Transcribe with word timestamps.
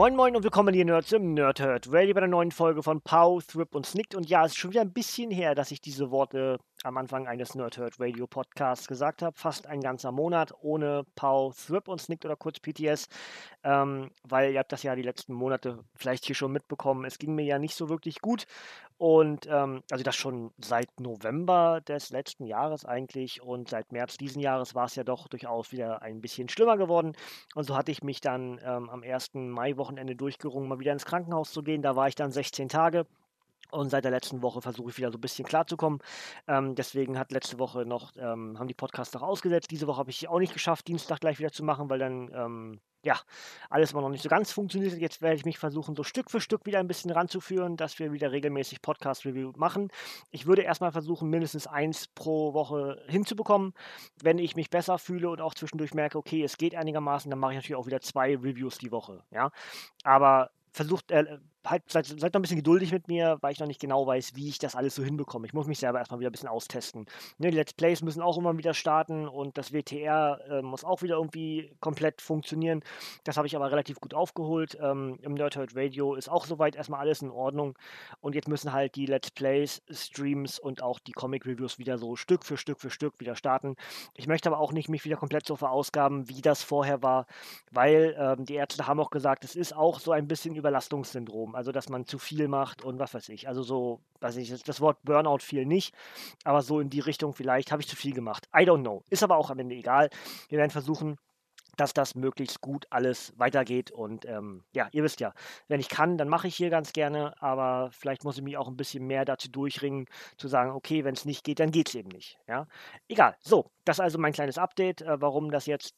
Moin 0.00 0.16
Moin 0.16 0.34
und 0.34 0.42
willkommen 0.44 0.72
hier 0.72 0.86
Nerds 0.86 1.12
im 1.12 1.34
Nerdhurt 1.34 1.92
Radio 1.92 2.14
bei 2.14 2.20
der 2.20 2.28
neuen 2.30 2.52
Folge 2.52 2.82
von 2.82 3.02
Pow, 3.02 3.44
Thrip 3.46 3.74
und 3.74 3.84
Snicked. 3.84 4.14
Und 4.14 4.30
ja, 4.30 4.46
es 4.46 4.52
ist 4.52 4.56
schon 4.56 4.70
wieder 4.70 4.80
ein 4.80 4.94
bisschen 4.94 5.30
her, 5.30 5.54
dass 5.54 5.72
ich 5.72 5.82
diese 5.82 6.10
Worte 6.10 6.58
am 6.84 6.96
Anfang 6.96 7.26
eines 7.26 7.54
Nerdhurt 7.54 8.00
Radio 8.00 8.26
Podcasts 8.26 8.88
gesagt 8.88 9.22
habe. 9.22 9.36
Fast 9.36 9.66
ein 9.66 9.80
ganzer 9.80 10.12
Monat 10.12 10.52
ohne 10.62 11.04
Pow, 11.14 11.54
Thrip 11.54 11.88
und 11.88 12.00
Snicked 12.00 12.24
oder 12.24 12.36
kurz 12.36 12.58
PTS. 12.60 13.08
Ähm, 13.62 14.10
weil 14.24 14.52
ihr 14.52 14.58
habt 14.58 14.72
das 14.72 14.82
ja 14.82 14.94
die 14.94 15.02
letzten 15.02 15.34
Monate 15.34 15.84
vielleicht 15.94 16.24
hier 16.24 16.34
schon 16.34 16.52
mitbekommen. 16.52 17.04
Es 17.04 17.18
ging 17.18 17.34
mir 17.34 17.44
ja 17.44 17.58
nicht 17.58 17.74
so 17.74 17.88
wirklich 17.88 18.20
gut. 18.20 18.46
Und 18.96 19.46
ähm, 19.50 19.82
also 19.90 20.04
das 20.04 20.16
schon 20.16 20.52
seit 20.58 21.00
November 21.00 21.80
des 21.80 22.10
letzten 22.10 22.46
Jahres 22.46 22.84
eigentlich 22.84 23.42
und 23.42 23.68
seit 23.68 23.92
März 23.92 24.16
diesen 24.16 24.40
Jahres 24.40 24.74
war 24.74 24.86
es 24.86 24.94
ja 24.94 25.04
doch 25.04 25.28
durchaus 25.28 25.72
wieder 25.72 26.02
ein 26.02 26.20
bisschen 26.20 26.48
schlimmer 26.48 26.76
geworden. 26.76 27.14
Und 27.54 27.64
so 27.64 27.76
hatte 27.76 27.92
ich 27.92 28.02
mich 28.02 28.20
dann 28.20 28.60
ähm, 28.64 28.88
am 28.90 29.02
1. 29.02 29.34
Mai-Wochenende 29.34 30.16
durchgerungen, 30.16 30.68
mal 30.68 30.80
wieder 30.80 30.92
ins 30.92 31.04
Krankenhaus 31.04 31.52
zu 31.52 31.62
gehen. 31.62 31.82
Da 31.82 31.96
war 31.96 32.08
ich 32.08 32.14
dann 32.14 32.30
16 32.30 32.68
Tage. 32.68 33.06
Und 33.70 33.90
seit 33.90 34.04
der 34.04 34.10
letzten 34.10 34.42
Woche 34.42 34.60
versuche 34.62 34.90
ich 34.90 34.98
wieder 34.98 35.10
so 35.10 35.18
ein 35.18 35.20
bisschen 35.20 35.46
klarzukommen. 35.46 36.00
Ähm, 36.48 36.74
deswegen 36.74 37.18
hat 37.18 37.32
letzte 37.32 37.58
Woche 37.58 37.84
noch, 37.84 38.12
ähm, 38.16 38.58
haben 38.58 38.68
die 38.68 38.74
Podcasts 38.74 39.14
noch 39.14 39.22
ausgesetzt. 39.22 39.70
Diese 39.70 39.86
Woche 39.86 39.98
habe 39.98 40.10
ich 40.10 40.28
auch 40.28 40.38
nicht 40.38 40.52
geschafft, 40.52 40.88
Dienstag 40.88 41.20
gleich 41.20 41.38
wieder 41.38 41.52
zu 41.52 41.64
machen, 41.64 41.88
weil 41.90 41.98
dann 41.98 42.30
ähm, 42.34 42.80
ja, 43.02 43.18
alles 43.70 43.92
immer 43.92 44.02
noch 44.02 44.10
nicht 44.10 44.22
so 44.22 44.28
ganz 44.28 44.52
funktioniert. 44.52 44.98
Jetzt 44.98 45.22
werde 45.22 45.36
ich 45.36 45.44
mich 45.44 45.58
versuchen, 45.58 45.96
so 45.96 46.02
Stück 46.02 46.30
für 46.30 46.40
Stück 46.40 46.66
wieder 46.66 46.80
ein 46.80 46.88
bisschen 46.88 47.10
ranzuführen, 47.10 47.76
dass 47.76 47.98
wir 47.98 48.12
wieder 48.12 48.30
regelmäßig 48.32 48.82
Podcast-Review 48.82 49.52
machen. 49.56 49.88
Ich 50.30 50.46
würde 50.46 50.62
erstmal 50.62 50.92
versuchen, 50.92 51.30
mindestens 51.30 51.66
eins 51.66 52.08
pro 52.08 52.52
Woche 52.52 53.02
hinzubekommen. 53.08 53.72
Wenn 54.22 54.38
ich 54.38 54.54
mich 54.54 54.68
besser 54.68 54.98
fühle 54.98 55.30
und 55.30 55.40
auch 55.40 55.54
zwischendurch 55.54 55.94
merke, 55.94 56.18
okay, 56.18 56.42
es 56.42 56.58
geht 56.58 56.74
einigermaßen, 56.74 57.30
dann 57.30 57.38
mache 57.38 57.52
ich 57.52 57.56
natürlich 57.58 57.76
auch 57.76 57.86
wieder 57.86 58.00
zwei 58.00 58.36
Reviews 58.36 58.78
die 58.78 58.92
Woche. 58.92 59.22
Ja, 59.30 59.50
aber 60.04 60.50
versucht, 60.72 61.10
äh, 61.10 61.38
halt, 61.66 61.90
seid, 61.90 62.06
seid 62.06 62.32
noch 62.32 62.38
ein 62.38 62.42
bisschen 62.42 62.56
geduldig 62.56 62.92
mit 62.92 63.08
mir, 63.08 63.38
weil 63.40 63.52
ich 63.52 63.60
noch 63.60 63.66
nicht 63.66 63.80
genau 63.80 64.06
weiß, 64.06 64.34
wie 64.34 64.48
ich 64.48 64.58
das 64.58 64.74
alles 64.74 64.94
so 64.94 65.02
hinbekomme. 65.02 65.46
Ich 65.46 65.52
muss 65.52 65.66
mich 65.66 65.78
selber 65.78 65.98
erstmal 65.98 66.20
wieder 66.20 66.30
ein 66.30 66.32
bisschen 66.32 66.48
austesten. 66.48 67.06
Ne, 67.38 67.50
die 67.50 67.56
Let's 67.56 67.72
Plays 67.72 68.02
müssen 68.02 68.22
auch 68.22 68.38
immer 68.38 68.56
wieder 68.56 68.74
starten 68.74 69.28
und 69.28 69.58
das 69.58 69.72
WTR 69.72 70.40
äh, 70.48 70.62
muss 70.62 70.84
auch 70.84 71.02
wieder 71.02 71.16
irgendwie 71.16 71.72
komplett 71.80 72.22
funktionieren. 72.22 72.82
Das 73.24 73.36
habe 73.36 73.46
ich 73.46 73.56
aber 73.56 73.70
relativ 73.70 74.00
gut 74.00 74.14
aufgeholt. 74.14 74.78
Ähm, 74.80 75.18
Im 75.22 75.34
Nerdhurt 75.34 75.76
Radio 75.76 76.14
ist 76.14 76.28
auch 76.28 76.46
soweit 76.46 76.76
erstmal 76.76 77.00
alles 77.00 77.22
in 77.22 77.30
Ordnung. 77.30 77.78
Und 78.20 78.34
jetzt 78.34 78.48
müssen 78.48 78.72
halt 78.72 78.96
die 78.96 79.06
Let's 79.06 79.30
Plays, 79.30 79.82
Streams 79.90 80.58
und 80.58 80.82
auch 80.82 80.98
die 80.98 81.12
Comic 81.12 81.46
Reviews 81.46 81.78
wieder 81.78 81.98
so 81.98 82.16
Stück 82.16 82.44
für 82.44 82.56
Stück 82.56 82.80
für 82.80 82.90
Stück 82.90 83.20
wieder 83.20 83.36
starten. 83.36 83.76
Ich 84.14 84.26
möchte 84.26 84.48
aber 84.48 84.58
auch 84.58 84.72
nicht 84.72 84.88
mich 84.88 85.04
wieder 85.04 85.16
komplett 85.16 85.46
so 85.46 85.56
verausgaben, 85.56 86.28
wie 86.28 86.40
das 86.40 86.62
vorher 86.62 87.02
war, 87.02 87.26
weil 87.70 88.16
ähm, 88.18 88.44
die 88.44 88.54
Ärzte 88.54 88.86
haben 88.86 89.00
auch 89.00 89.10
gesagt, 89.10 89.44
es 89.44 89.56
ist 89.56 89.74
auch 89.74 90.00
so 90.00 90.12
ein 90.12 90.28
bisschen 90.28 90.54
Überlastungssyndrom, 90.54 91.49
also 91.54 91.72
dass 91.72 91.88
man 91.88 92.06
zu 92.06 92.18
viel 92.18 92.48
macht 92.48 92.82
und 92.82 92.98
was 92.98 93.14
weiß 93.14 93.28
ich. 93.30 93.48
Also 93.48 93.62
so, 93.62 94.00
weiß 94.20 94.36
ich, 94.36 94.62
das 94.62 94.80
Wort 94.80 94.98
Burnout 95.02 95.38
fiel 95.38 95.66
nicht, 95.66 95.94
aber 96.44 96.62
so 96.62 96.80
in 96.80 96.90
die 96.90 97.00
Richtung 97.00 97.34
vielleicht 97.34 97.72
habe 97.72 97.82
ich 97.82 97.88
zu 97.88 97.96
viel 97.96 98.14
gemacht. 98.14 98.48
I 98.54 98.60
don't 98.60 98.82
know. 98.82 99.02
Ist 99.10 99.22
aber 99.22 99.36
auch 99.36 99.50
am 99.50 99.58
Ende 99.58 99.74
egal. 99.74 100.10
Wir 100.48 100.58
werden 100.58 100.70
versuchen, 100.70 101.18
dass 101.80 101.94
das 101.94 102.14
möglichst 102.14 102.60
gut 102.60 102.86
alles 102.90 103.32
weitergeht. 103.36 103.90
Und 103.90 104.26
ähm, 104.26 104.64
ja, 104.72 104.88
ihr 104.92 105.02
wisst 105.02 105.20
ja, 105.20 105.32
wenn 105.68 105.80
ich 105.80 105.88
kann, 105.88 106.18
dann 106.18 106.28
mache 106.28 106.48
ich 106.48 106.56
hier 106.56 106.70
ganz 106.70 106.92
gerne, 106.92 107.34
aber 107.40 107.90
vielleicht 107.92 108.24
muss 108.24 108.36
ich 108.36 108.42
mich 108.42 108.56
auch 108.56 108.68
ein 108.68 108.76
bisschen 108.76 109.06
mehr 109.06 109.24
dazu 109.24 109.50
durchringen, 109.50 110.06
zu 110.36 110.48
sagen, 110.48 110.72
okay, 110.72 111.04
wenn 111.04 111.14
es 111.14 111.24
nicht 111.24 111.44
geht, 111.44 111.58
dann 111.58 111.70
geht 111.70 111.88
es 111.88 111.94
eben 111.94 112.10
nicht. 112.10 112.38
Ja, 112.46 112.66
egal. 113.08 113.36
So, 113.40 113.70
das 113.84 113.96
ist 113.96 114.00
also 114.00 114.18
mein 114.18 114.32
kleines 114.32 114.58
Update, 114.58 115.02
äh, 115.02 115.20
warum 115.20 115.50
das 115.50 115.66
jetzt 115.66 115.94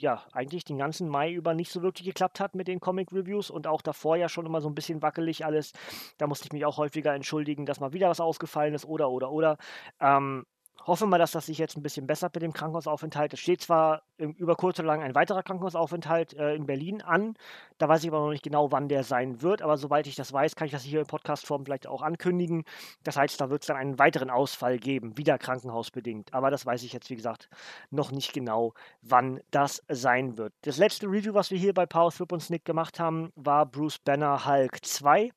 ja, 0.00 0.22
eigentlich 0.32 0.64
den 0.64 0.78
ganzen 0.78 1.08
Mai 1.08 1.32
über 1.32 1.54
nicht 1.54 1.70
so 1.70 1.82
wirklich 1.82 2.06
geklappt 2.06 2.40
hat 2.40 2.54
mit 2.54 2.68
den 2.68 2.80
Comic-Reviews 2.80 3.50
und 3.50 3.66
auch 3.66 3.82
davor 3.82 4.16
ja 4.16 4.28
schon 4.28 4.46
immer 4.46 4.60
so 4.60 4.68
ein 4.68 4.74
bisschen 4.74 5.02
wackelig 5.02 5.44
alles. 5.44 5.72
Da 6.18 6.26
musste 6.26 6.46
ich 6.46 6.52
mich 6.52 6.64
auch 6.64 6.76
häufiger 6.76 7.14
entschuldigen, 7.14 7.66
dass 7.66 7.80
mal 7.80 7.92
wieder 7.92 8.08
was 8.08 8.20
ausgefallen 8.20 8.74
ist 8.74 8.84
oder, 8.84 9.10
oder, 9.10 9.30
oder. 9.30 9.56
Ähm, 10.00 10.44
hoffe 10.84 11.06
mal, 11.06 11.18
dass 11.18 11.32
das 11.32 11.46
sich 11.46 11.58
jetzt 11.58 11.76
ein 11.76 11.82
bisschen 11.82 12.06
bessert 12.06 12.34
mit 12.34 12.42
dem 12.42 12.52
Krankenhausaufenthalt. 12.52 13.32
Es 13.32 13.40
steht 13.40 13.60
zwar 13.60 14.02
über 14.18 14.56
kurz 14.56 14.78
oder 14.78 14.88
lang 14.88 15.02
ein 15.02 15.14
weiterer 15.14 15.42
Krankenhausaufenthalt 15.42 16.34
äh, 16.34 16.54
in 16.54 16.66
Berlin 16.66 17.02
an, 17.02 17.34
da 17.78 17.88
weiß 17.88 18.02
ich 18.02 18.10
aber 18.10 18.20
noch 18.20 18.30
nicht 18.30 18.42
genau, 18.42 18.72
wann 18.72 18.88
der 18.88 19.04
sein 19.04 19.42
wird, 19.42 19.62
aber 19.62 19.76
sobald 19.76 20.06
ich 20.06 20.14
das 20.14 20.32
weiß, 20.32 20.56
kann 20.56 20.66
ich 20.66 20.72
das 20.72 20.82
hier 20.82 21.00
in 21.00 21.06
Podcastform 21.06 21.64
vielleicht 21.64 21.86
auch 21.86 22.02
ankündigen. 22.02 22.64
Das 23.04 23.16
heißt, 23.16 23.40
da 23.40 23.50
wird 23.50 23.62
es 23.62 23.66
dann 23.66 23.76
einen 23.76 23.98
weiteren 23.98 24.30
Ausfall 24.30 24.78
geben, 24.78 25.16
wieder 25.18 25.38
krankenhausbedingt. 25.38 26.32
Aber 26.32 26.50
das 26.50 26.64
weiß 26.64 26.82
ich 26.82 26.92
jetzt, 26.92 27.10
wie 27.10 27.16
gesagt, 27.16 27.50
noch 27.90 28.12
nicht 28.12 28.32
genau, 28.32 28.72
wann 29.02 29.40
das 29.50 29.82
sein 29.88 30.38
wird. 30.38 30.54
Das 30.62 30.78
letzte 30.78 31.06
Review, 31.06 31.34
was 31.34 31.50
wir 31.50 31.58
hier 31.58 31.74
bei 31.74 31.86
Power 31.86 32.10
Flip 32.10 32.32
und 32.32 32.40
Snick 32.40 32.64
gemacht 32.64 32.98
haben, 32.98 33.32
war 33.36 33.66
Bruce 33.66 33.98
Banner 33.98 34.46
Hulk 34.46 34.84
2. 34.84 35.30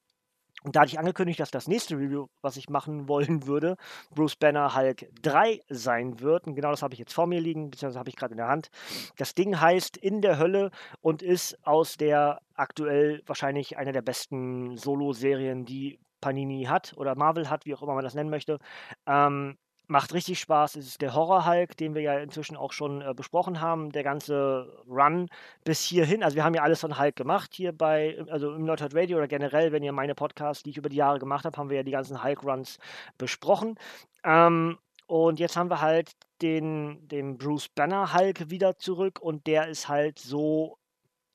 Und 0.64 0.76
da 0.76 0.82
hatte 0.82 0.92
ich 0.92 1.00
angekündigt, 1.00 1.40
dass 1.40 1.52
das 1.52 1.68
nächste 1.68 1.96
Review, 1.96 2.28
was 2.42 2.58
ich 2.58 2.70
machen 2.70 3.08
wollen 3.08 3.46
würde, 3.48 3.76
Bruce 4.14 4.36
Banner 4.36 4.76
Hulk 4.76 5.08
3 5.22 5.62
sein 5.70 6.20
wird. 6.20 6.48
Und 6.48 6.56
genau 6.56 6.72
das 6.72 6.82
habe 6.82 6.94
ich 6.94 7.00
jetzt 7.00 7.14
vor 7.14 7.28
mir 7.28 7.40
liegen, 7.40 7.70
beziehungsweise 7.70 8.00
habe 8.00 8.10
ich 8.10 8.16
gerade 8.16 8.34
in 8.34 8.38
der 8.38 8.48
Hand. 8.48 8.70
Das 9.18 9.34
Ding 9.34 9.60
heißt 9.60 9.98
In 9.98 10.22
der 10.22 10.38
Hölle 10.38 10.72
und 11.02 11.22
ist 11.22 11.58
aus 11.66 11.98
der 11.98 12.40
aktuell 12.56 13.22
wahrscheinlich 13.26 13.78
einer 13.78 13.92
der 13.92 14.02
besten 14.02 14.78
Solo-Serien, 14.78 15.66
die 15.66 16.00
Panini 16.22 16.66
hat 16.66 16.94
oder 16.98 17.16
Marvel 17.16 17.50
hat, 17.50 17.66
wie 17.66 17.74
auch 17.74 17.82
immer 17.82 17.96
man 17.96 18.04
das 18.04 18.16
nennen 18.16 18.30
möchte. 18.30 18.60
Ähm, 19.08 19.58
Macht 19.92 20.14
richtig 20.14 20.40
Spaß. 20.40 20.76
Es 20.76 20.86
ist 20.86 21.02
der 21.02 21.16
Horror-Hulk, 21.16 21.76
den 21.76 21.96
wir 21.96 22.04
ja 22.04 22.20
inzwischen 22.20 22.56
auch 22.56 22.74
schon 22.74 23.02
äh, 23.02 23.12
besprochen 23.16 23.60
haben. 23.60 23.92
Der 23.92 24.04
ganze 24.04 24.84
Run 24.88 25.30
bis 25.64 25.82
hierhin. 25.82 26.24
Also 26.24 26.36
wir 26.36 26.44
haben 26.44 26.54
ja 26.54 26.62
alles 26.62 26.82
von 26.82 27.00
Hulk 27.00 27.16
gemacht 27.16 27.56
hier 27.56 27.72
bei, 27.72 28.24
also 28.30 28.54
im 28.54 28.66
Nerdhurt 28.66 28.94
Radio 28.94 29.18
oder 29.18 29.28
generell, 29.28 29.72
wenn 29.72 29.82
ihr 29.82 29.92
meine 29.92 30.14
Podcasts, 30.14 30.62
die 30.62 30.70
ich 30.70 30.78
über 30.78 30.90
die 30.90 30.98
Jahre 30.98 31.18
gemacht 31.18 31.44
habe, 31.44 31.58
haben 31.58 31.72
wir 31.72 31.78
ja 31.78 31.84
die 31.84 31.90
ganzen 31.90 32.24
Hulk-Runs 32.24 32.78
besprochen. 33.18 33.80
Ähm, 34.24 34.78
und 35.08 35.40
jetzt 35.40 35.58
haben 35.58 35.72
wir 35.72 35.82
halt 35.82 36.12
den, 36.44 37.08
den 37.08 37.40
Bruce 37.40 37.70
Banner 37.70 38.14
Hulk 38.14 38.52
wieder 38.52 38.78
zurück 38.78 39.20
und 39.20 39.48
der 39.48 39.70
ist 39.70 39.90
halt 39.90 40.20
so 40.20 40.78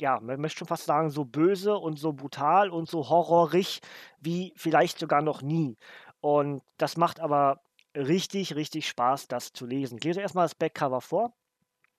ja, 0.01 0.21
man 0.21 0.41
möchte 0.41 0.59
schon 0.59 0.69
fast 0.69 0.85
sagen, 0.87 1.11
so 1.11 1.25
böse 1.25 1.77
und 1.77 1.99
so 1.99 2.13
brutal 2.13 2.71
und 2.71 2.89
so 2.89 3.09
horrorig 3.09 3.81
wie 4.21 4.53
vielleicht 4.57 4.99
sogar 4.99 5.23
noch 5.23 5.43
nie. 5.43 5.77
Und 6.21 6.63
das 6.79 6.97
macht 6.97 7.21
aber 7.21 7.61
richtig, 7.95 8.55
richtig 8.55 8.89
Spaß, 8.89 9.29
das 9.29 9.53
zu 9.53 9.67
lesen. 9.67 9.99
Ich 9.99 10.05
lese 10.05 10.21
erstmal 10.21 10.45
das 10.45 10.55
Backcover 10.55 11.01
vor. 11.01 11.33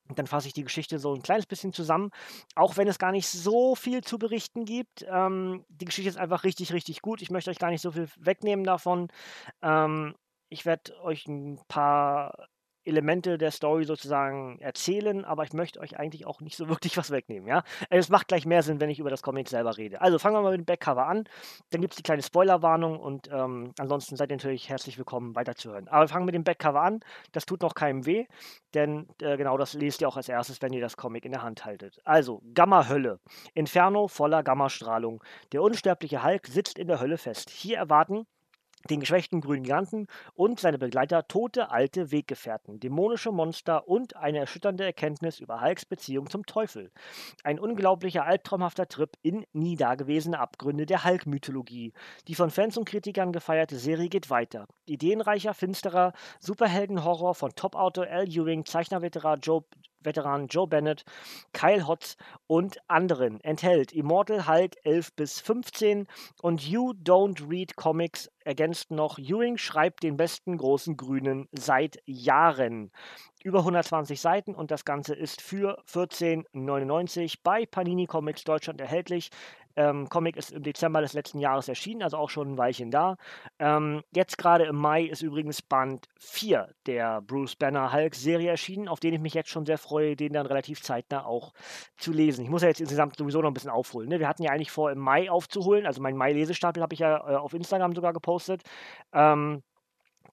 Und 0.07 0.19
dann 0.19 0.27
fasse 0.27 0.47
ich 0.47 0.53
die 0.53 0.63
Geschichte 0.63 0.99
so 0.99 1.15
ein 1.15 1.23
kleines 1.23 1.47
bisschen 1.47 1.73
zusammen, 1.73 2.11
auch 2.53 2.77
wenn 2.77 2.87
es 2.87 2.99
gar 2.99 3.11
nicht 3.11 3.27
so 3.27 3.73
viel 3.73 4.03
zu 4.03 4.19
berichten 4.19 4.65
gibt. 4.65 5.03
Ähm, 5.09 5.65
die 5.69 5.85
Geschichte 5.85 6.09
ist 6.09 6.17
einfach 6.17 6.43
richtig, 6.43 6.73
richtig 6.73 7.01
gut. 7.01 7.23
Ich 7.23 7.31
möchte 7.31 7.49
euch 7.49 7.57
gar 7.57 7.71
nicht 7.71 7.81
so 7.81 7.91
viel 7.91 8.07
wegnehmen 8.17 8.65
davon. 8.65 9.07
Ähm, 9.63 10.13
ich 10.49 10.65
werde 10.65 10.95
euch 11.01 11.25
ein 11.27 11.59
paar 11.67 12.49
Elemente 12.85 13.37
der 13.37 13.51
Story 13.51 13.85
sozusagen 13.85 14.59
erzählen, 14.59 15.25
aber 15.25 15.43
ich 15.43 15.53
möchte 15.53 15.79
euch 15.79 15.97
eigentlich 15.97 16.25
auch 16.25 16.41
nicht 16.41 16.57
so 16.57 16.69
wirklich 16.69 16.97
was 16.97 17.11
wegnehmen, 17.11 17.47
ja. 17.47 17.63
Also, 17.89 17.99
es 17.99 18.09
macht 18.09 18.27
gleich 18.27 18.45
mehr 18.45 18.63
Sinn, 18.63 18.79
wenn 18.79 18.89
ich 18.89 18.99
über 18.99 19.09
das 19.09 19.21
Comic 19.21 19.49
selber 19.49 19.77
rede. 19.77 20.01
Also 20.01 20.19
fangen 20.19 20.35
wir 20.35 20.41
mal 20.41 20.51
mit 20.51 20.61
dem 20.61 20.65
Backcover 20.65 21.07
an. 21.07 21.25
Dann 21.71 21.81
gibt 21.81 21.93
es 21.93 21.97
die 21.97 22.03
kleine 22.03 22.21
Spoilerwarnung 22.21 22.99
und 22.99 23.29
ähm, 23.31 23.73
ansonsten 23.79 24.15
seid 24.15 24.29
ihr 24.29 24.37
natürlich 24.37 24.69
herzlich 24.69 24.97
willkommen, 24.97 25.35
weiterzuhören. 25.35 25.87
Aber 25.87 26.05
wir 26.05 26.09
fangen 26.09 26.25
mit 26.25 26.35
dem 26.35 26.43
Backcover 26.43 26.81
an. 26.81 26.99
Das 27.31 27.45
tut 27.45 27.61
noch 27.61 27.75
keinem 27.75 28.05
weh, 28.05 28.25
denn 28.73 29.07
äh, 29.21 29.37
genau 29.37 29.57
das 29.57 29.73
lest 29.73 30.01
ihr 30.01 30.07
auch 30.07 30.17
als 30.17 30.29
erstes, 30.29 30.61
wenn 30.61 30.73
ihr 30.73 30.81
das 30.81 30.97
Comic 30.97 31.25
in 31.25 31.31
der 31.31 31.43
Hand 31.43 31.65
haltet. 31.65 31.99
Also, 32.03 32.41
Gamma-Hölle. 32.53 33.19
Inferno 33.53 34.07
voller 34.07 34.43
Gammastrahlung. 34.43 35.23
Der 35.51 35.61
unsterbliche 35.61 36.23
Hulk 36.23 36.47
sitzt 36.47 36.77
in 36.77 36.87
der 36.87 36.99
Hölle 36.99 37.17
fest. 37.17 37.49
Hier 37.49 37.77
erwarten 37.77 38.25
den 38.89 38.99
geschwächten 38.99 39.41
grünen 39.41 39.63
Giganten 39.63 40.07
und 40.35 40.59
seine 40.59 40.77
Begleiter 40.77 41.27
tote 41.27 41.71
alte 41.71 42.11
Weggefährten, 42.11 42.79
dämonische 42.79 43.31
Monster 43.31 43.87
und 43.87 44.15
eine 44.15 44.39
erschütternde 44.39 44.83
Erkenntnis 44.83 45.39
über 45.39 45.61
Hulks 45.61 45.85
Beziehung 45.85 46.29
zum 46.29 46.45
Teufel. 46.45 46.91
Ein 47.43 47.59
unglaublicher 47.59 48.25
albtraumhafter 48.25 48.87
Trip 48.87 49.11
in 49.21 49.45
nie 49.53 49.75
dagewesene 49.75 50.39
Abgründe 50.39 50.85
der 50.85 51.03
Hulk-Mythologie. 51.03 51.93
Die 52.27 52.35
von 52.35 52.49
Fans 52.49 52.77
und 52.77 52.85
Kritikern 52.85 53.31
gefeierte 53.31 53.77
Serie 53.77 54.09
geht 54.09 54.29
weiter. 54.29 54.67
Ideenreicher, 54.85 55.53
finsterer 55.53 56.13
Superheldenhorror 56.39 57.35
von 57.35 57.55
Top-Autor 57.55 58.07
Al 58.07 58.27
Ewing, 58.27 58.65
Zeichnerveteran 58.65 59.39
Joe 59.41 59.63
Veteran 60.05 60.47
Joe 60.47 60.67
Bennett, 60.67 61.03
Kyle 61.53 61.87
Hotz 61.87 62.17
und 62.47 62.77
anderen. 62.87 63.41
Enthält 63.41 63.91
Immortal 63.91 64.47
Hulk 64.47 64.75
11 64.83 65.13
bis 65.15 65.39
15 65.39 66.07
und 66.41 66.67
You 66.67 66.91
Don't 66.91 67.49
Read 67.49 67.75
Comics 67.75 68.29
ergänzt 68.45 68.91
noch, 68.91 69.17
Ewing 69.17 69.57
schreibt 69.57 70.03
den 70.03 70.17
besten 70.17 70.57
großen 70.57 70.95
Grünen 70.95 71.49
seit 71.51 71.99
Jahren. 72.05 72.91
Über 73.43 73.59
120 73.59 74.21
Seiten 74.21 74.55
und 74.55 74.71
das 74.71 74.85
Ganze 74.85 75.13
ist 75.13 75.41
für 75.41 75.83
14,99 75.87 77.39
bei 77.43 77.65
Panini 77.65 78.05
Comics 78.05 78.43
Deutschland 78.43 78.81
erhältlich. 78.81 79.29
Ähm, 79.75 80.09
Comic 80.09 80.37
ist 80.37 80.51
im 80.51 80.63
Dezember 80.63 81.01
des 81.01 81.13
letzten 81.13 81.39
Jahres 81.39 81.67
erschienen, 81.67 82.03
also 82.03 82.17
auch 82.17 82.29
schon 82.29 82.53
ein 82.53 82.57
Weilchen 82.57 82.91
da. 82.91 83.17
Ähm, 83.59 84.03
jetzt 84.13 84.37
gerade 84.37 84.65
im 84.65 84.75
Mai 84.75 85.03
ist 85.03 85.21
übrigens 85.21 85.61
Band 85.61 86.07
4 86.19 86.73
der 86.85 87.21
Bruce 87.21 87.55
Banner 87.55 87.91
Hulk 87.91 88.15
Serie 88.15 88.49
erschienen, 88.49 88.87
auf 88.87 88.99
den 88.99 89.13
ich 89.13 89.19
mich 89.19 89.33
jetzt 89.33 89.49
schon 89.49 89.65
sehr 89.65 89.77
freue, 89.77 90.15
den 90.15 90.33
dann 90.33 90.45
relativ 90.45 90.81
zeitnah 90.81 91.25
auch 91.25 91.53
zu 91.97 92.11
lesen. 92.11 92.43
Ich 92.43 92.49
muss 92.49 92.61
ja 92.61 92.69
jetzt 92.69 92.81
insgesamt 92.81 93.17
sowieso 93.17 93.41
noch 93.41 93.49
ein 93.49 93.53
bisschen 93.53 93.69
aufholen. 93.69 94.09
Ne? 94.09 94.19
Wir 94.19 94.27
hatten 94.27 94.43
ja 94.43 94.51
eigentlich 94.51 94.71
vor, 94.71 94.91
im 94.91 94.99
Mai 94.99 95.29
aufzuholen, 95.29 95.85
also 95.85 96.01
mein 96.01 96.15
Mai-Lesestapel 96.17 96.81
habe 96.81 96.93
ich 96.93 96.99
ja 96.99 97.17
äh, 97.17 97.35
auf 97.35 97.53
Instagram 97.53 97.93
sogar 97.95 98.13
gepostet. 98.13 98.61
Ähm, 99.13 99.63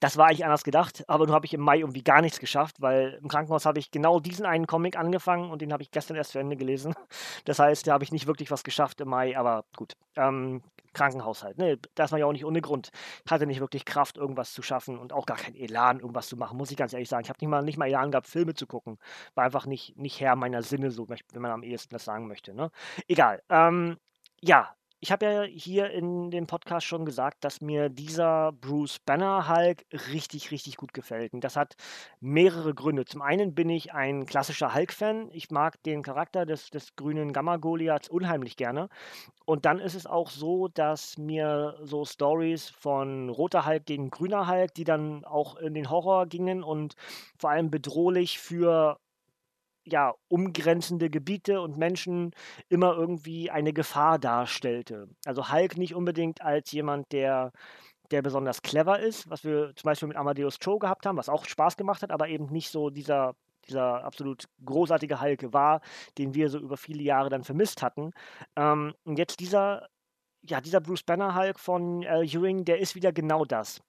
das 0.03 0.17
war 0.17 0.27
eigentlich 0.27 0.45
anders 0.45 0.65
gedacht, 0.65 1.05
aber 1.07 1.27
nur 1.27 1.35
habe 1.37 1.47
ich 1.47 1.55
im 1.55 1.61
Mai 1.61 1.79
irgendwie 1.79 2.03
gar 2.03 2.23
nichts 2.23 2.41
geschafft, 2.41 2.83
weil 2.83 3.21
im 3.23 3.29
Krankenhaus 3.29 3.67
habe 3.67 3.79
ich 3.79 3.93
genau 3.93 4.19
diesen 4.19 4.45
einen 4.45 4.67
Comic 4.67 4.99
angefangen 4.99 5.49
und 5.49 5.63
den 5.63 5.73
habe 5.73 5.85
ich 5.85 5.93
gestern 5.93 6.17
erst 6.17 6.33
zu 6.33 6.41
Ende 6.41 6.57
gelesen. 6.57 6.95
Das 7.45 7.59
heißt, 7.59 7.87
da 7.87 7.93
habe 7.93 8.05
ich 8.05 8.13
nicht 8.13 8.27
wirklich 8.27 8.51
was 8.51 8.65
geschafft 8.65 9.01
im 9.01 9.09
Mai, 9.09 9.37
aber 9.37 9.65
gut. 9.77 9.95
Ähm, 10.17 10.63
Krankenhaushalt, 10.93 11.59
ne? 11.59 11.79
Da 11.95 12.05
ist 12.05 12.13
ja 12.13 12.27
auch 12.27 12.33
nicht 12.33 12.45
ohne 12.45 12.61
Grund. 12.61 12.91
Ich 13.25 13.31
hatte 13.31 13.47
nicht 13.47 13.61
wirklich 13.61 13.85
Kraft, 13.85 14.17
irgendwas 14.17 14.53
zu 14.53 14.63
schaffen 14.63 14.99
und 14.99 15.13
auch 15.13 15.27
gar 15.27 15.37
kein 15.37 15.55
Elan, 15.55 16.01
irgendwas 16.01 16.29
zu 16.29 16.37
machen, 16.37 16.57
muss 16.57 16.71
ich 16.71 16.77
ganz 16.77 16.93
ehrlich 16.93 17.09
sagen. 17.09 17.25
Ich 17.25 17.29
habe 17.29 17.39
nicht 17.41 17.49
mal, 17.49 17.63
nicht 17.63 17.79
mal 17.79 17.87
Elan 17.87 18.11
gehabt, 18.11 18.27
Filme 18.27 18.55
zu 18.55 18.67
gucken. 18.67 18.99
War 19.35 19.45
einfach 19.45 19.67
nicht, 19.67 19.97
nicht 19.97 20.21
Herr 20.21 20.37
meiner 20.37 20.63
Sinne, 20.63 20.91
so, 20.91 21.09
wenn 21.09 21.43
man 21.43 21.51
am 21.51 21.63
ehesten 21.63 21.95
das 21.95 22.05
sagen 22.05 22.27
möchte. 22.29 22.55
Ne? 22.55 22.71
Egal. 23.09 23.43
Ähm, 23.49 23.99
ja, 24.41 24.75
ich 25.03 25.11
habe 25.11 25.27
ja 25.27 25.43
hier 25.43 25.91
in 25.91 26.31
dem 26.31 26.47
Podcast 26.47 26.87
schon 26.87 27.05
gesagt, 27.05 27.43
dass 27.43 27.61
mir 27.61 27.89
dieser 27.89 28.53
Bruce 28.53 29.01
Banner 29.01 29.49
Hulk 29.49 29.85
richtig, 30.13 30.53
richtig 30.53 30.77
gut 30.77 30.95
gefällt. 30.95 31.35
Und 31.35 31.43
das 31.43 31.57
hat 31.57 31.75
mehrere 32.21 32.73
Gründe. 32.73 33.05
Zum 33.05 33.21
einen 33.21 33.53
bin 33.53 33.69
ich 33.69 33.93
ein 33.93 34.27
klassischer 34.27 34.77
Hulk-Fan. 34.77 35.29
Ich 35.33 35.51
mag 35.51 35.83
den 35.83 36.05
Charakter 36.05 36.47
des, 36.47 36.71
des 36.71 36.95
grünen 36.95 37.33
Gamma-Goliaths 37.33 38.09
unheimlich 38.09 38.57
gerne. 38.57 38.89
Und 39.45 39.65
dann 39.65 39.81
ist 39.81 39.97
es 39.97 40.07
auch 40.07 40.31
so, 40.31 40.69
dass 40.69 41.19
mir 41.19 41.77
so 41.83 42.05
Stories 42.05 42.69
von 42.71 43.29
roter 43.29 43.67
Hulk 43.67 43.85
gegen 43.87 44.09
grüner 44.09 44.47
Hulk, 44.47 44.73
die 44.75 44.85
dann 44.85 45.25
auch 45.25 45.57
in 45.57 45.75
den 45.75 45.91
Horror 45.91 46.27
gingen 46.27 46.63
und 46.63 46.95
vor 47.37 47.51
allem 47.51 47.73
bedrohlich 47.73 48.39
für 48.39 49.01
ja, 49.85 50.15
umgrenzende 50.29 51.11
Gebiete 51.11 51.61
und 51.61 51.77
Menschen 51.77 52.33
immer 52.69 52.95
irgendwie 52.95 53.51
eine 53.51 53.73
Gefahr 53.73 54.19
darstellte. 54.19 55.09
Also 55.25 55.53
Hulk 55.53 55.77
nicht 55.77 55.95
unbedingt 55.95 56.43
als 56.43 56.73
jemand, 56.73 57.13
der, 57.13 57.53
der 58.11 58.23
besonders 58.23 58.63
clever 58.63 59.01
ist, 59.01 59.29
was 59.31 59.45
wir 59.45 59.73
zum 59.77 59.89
Beispiel 59.89 60.09
mit 60.09 60.17
Amadeus 60.17 60.59
Cho 60.59 60.79
gehabt 60.79 61.07
haben, 61.07 61.17
was 61.17 61.29
auch 61.29 61.45
Spaß 61.45 61.77
gemacht 61.77 62.03
hat, 62.03 62.11
aber 62.13 62.29
eben 62.29 62.47
nicht 62.47 62.71
so 62.71 62.91
dieser, 62.91 63.35
dieser 63.69 64.05
absolut 64.05 64.45
großartige 64.65 65.21
Hulk 65.21 65.53
war, 65.53 65.81
den 66.19 66.35
wir 66.35 66.49
so 66.49 66.59
über 66.59 66.77
viele 66.77 67.03
Jahre 67.03 67.31
dann 67.31 67.45
vermisst 67.45 67.83
hatten. 67.83 68.13
Ähm, 68.57 68.95
und 69.05 69.19
jetzt 69.19 69.41
dieser, 69.41 69.89
ja, 70.43 70.61
dieser 70.61 70.81
Bruce 70.81 71.03
Banner 71.05 71.35
Hulk 71.35 71.59
von 71.59 72.03
äh, 72.03 72.23
Ewing, 72.23 72.65
der 72.65 72.79
ist 72.79 72.95
wieder 72.95 73.13
genau 73.13 73.45
das. 73.45 73.81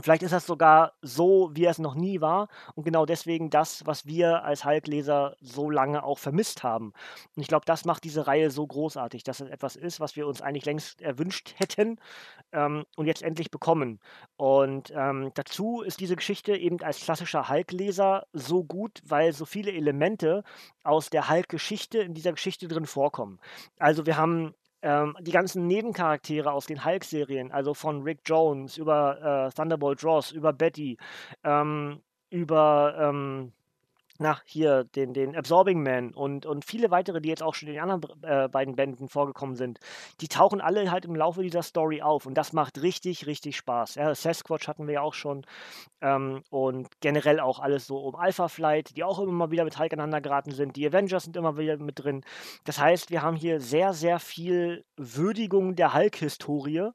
Vielleicht 0.00 0.22
ist 0.22 0.32
das 0.32 0.46
sogar 0.46 0.92
so, 1.00 1.50
wie 1.54 1.64
es 1.64 1.78
noch 1.78 1.94
nie 1.94 2.20
war 2.20 2.48
und 2.74 2.84
genau 2.84 3.06
deswegen 3.06 3.48
das, 3.48 3.86
was 3.86 4.04
wir 4.04 4.44
als 4.44 4.64
Hulk-Leser 4.64 5.36
so 5.40 5.70
lange 5.70 6.02
auch 6.02 6.18
vermisst 6.18 6.62
haben. 6.62 6.92
Und 7.34 7.42
ich 7.42 7.48
glaube, 7.48 7.64
das 7.64 7.84
macht 7.86 8.04
diese 8.04 8.26
Reihe 8.26 8.50
so 8.50 8.66
großartig, 8.66 9.24
dass 9.24 9.40
es 9.40 9.48
etwas 9.48 9.74
ist, 9.74 9.98
was 9.98 10.14
wir 10.14 10.26
uns 10.26 10.42
eigentlich 10.42 10.66
längst 10.66 11.00
erwünscht 11.00 11.54
hätten 11.56 11.98
ähm, 12.52 12.84
und 12.96 13.06
jetzt 13.06 13.22
endlich 13.22 13.50
bekommen. 13.50 14.00
Und 14.36 14.92
ähm, 14.94 15.30
dazu 15.34 15.80
ist 15.80 16.00
diese 16.00 16.16
Geschichte 16.16 16.54
eben 16.56 16.80
als 16.82 17.00
klassischer 17.00 17.48
Hulk-Leser 17.48 18.26
so 18.32 18.64
gut, 18.64 19.00
weil 19.04 19.32
so 19.32 19.46
viele 19.46 19.72
Elemente 19.72 20.44
aus 20.82 21.08
der 21.08 21.30
Hulk-Geschichte 21.30 21.98
in 21.98 22.12
dieser 22.12 22.32
Geschichte 22.32 22.68
drin 22.68 22.86
vorkommen. 22.86 23.40
Also 23.78 24.04
wir 24.04 24.18
haben 24.18 24.54
ähm, 24.82 25.16
die 25.20 25.32
ganzen 25.32 25.66
Nebencharaktere 25.66 26.52
aus 26.52 26.66
den 26.66 26.84
Hulk-Serien, 26.84 27.52
also 27.52 27.74
von 27.74 28.02
Rick 28.02 28.20
Jones 28.24 28.76
über 28.76 29.48
äh, 29.48 29.54
Thunderbolt 29.54 30.02
Ross, 30.04 30.32
über 30.32 30.52
Betty, 30.52 30.96
ähm, 31.44 32.00
über 32.30 32.96
ähm, 32.98 33.52
nach 34.20 34.42
hier 34.44 34.84
den, 34.84 35.12
den 35.12 35.36
Absorbing 35.36 35.82
Man 35.82 36.14
und, 36.14 36.46
und 36.46 36.64
viele 36.64 36.90
weitere, 36.90 37.20
die 37.20 37.28
jetzt 37.28 37.42
auch 37.42 37.54
schon 37.54 37.68
in 37.68 37.74
den 37.74 37.82
anderen 37.82 38.22
äh, 38.22 38.48
beiden 38.48 38.76
Bänden 38.76 39.08
vorgekommen 39.08 39.56
sind, 39.56 39.78
die 40.20 40.28
tauchen 40.28 40.60
alle 40.60 40.90
halt 40.90 41.04
im 41.04 41.14
Laufe 41.14 41.42
dieser 41.42 41.62
Story 41.62 42.02
auf 42.02 42.26
und 42.26 42.34
das 42.34 42.52
macht 42.52 42.82
richtig, 42.82 43.26
richtig 43.26 43.56
Spaß. 43.56 43.96
Ja, 43.96 44.14
Sasquatch 44.14 44.68
hatten 44.68 44.86
wir 44.86 44.94
ja 44.94 45.00
auch 45.00 45.14
schon 45.14 45.44
ähm, 46.00 46.42
und 46.50 46.88
generell 47.00 47.40
auch 47.40 47.60
alles 47.60 47.86
so 47.86 47.96
um 47.98 48.14
Alpha 48.14 48.48
Flight, 48.48 48.96
die 48.96 49.04
auch 49.04 49.18
immer 49.20 49.50
wieder 49.50 49.64
mit 49.64 49.78
Hulk 49.78 49.92
aneinander 49.92 50.20
geraten 50.20 50.52
sind. 50.52 50.76
Die 50.76 50.86
Avengers 50.86 51.24
sind 51.24 51.36
immer 51.36 51.56
wieder 51.56 51.76
mit 51.78 52.02
drin. 52.02 52.22
Das 52.64 52.78
heißt, 52.78 53.10
wir 53.10 53.22
haben 53.22 53.36
hier 53.36 53.60
sehr, 53.60 53.92
sehr 53.92 54.18
viel 54.18 54.84
Würdigung 54.96 55.74
der 55.74 55.94
Hulk-Historie 55.94 56.90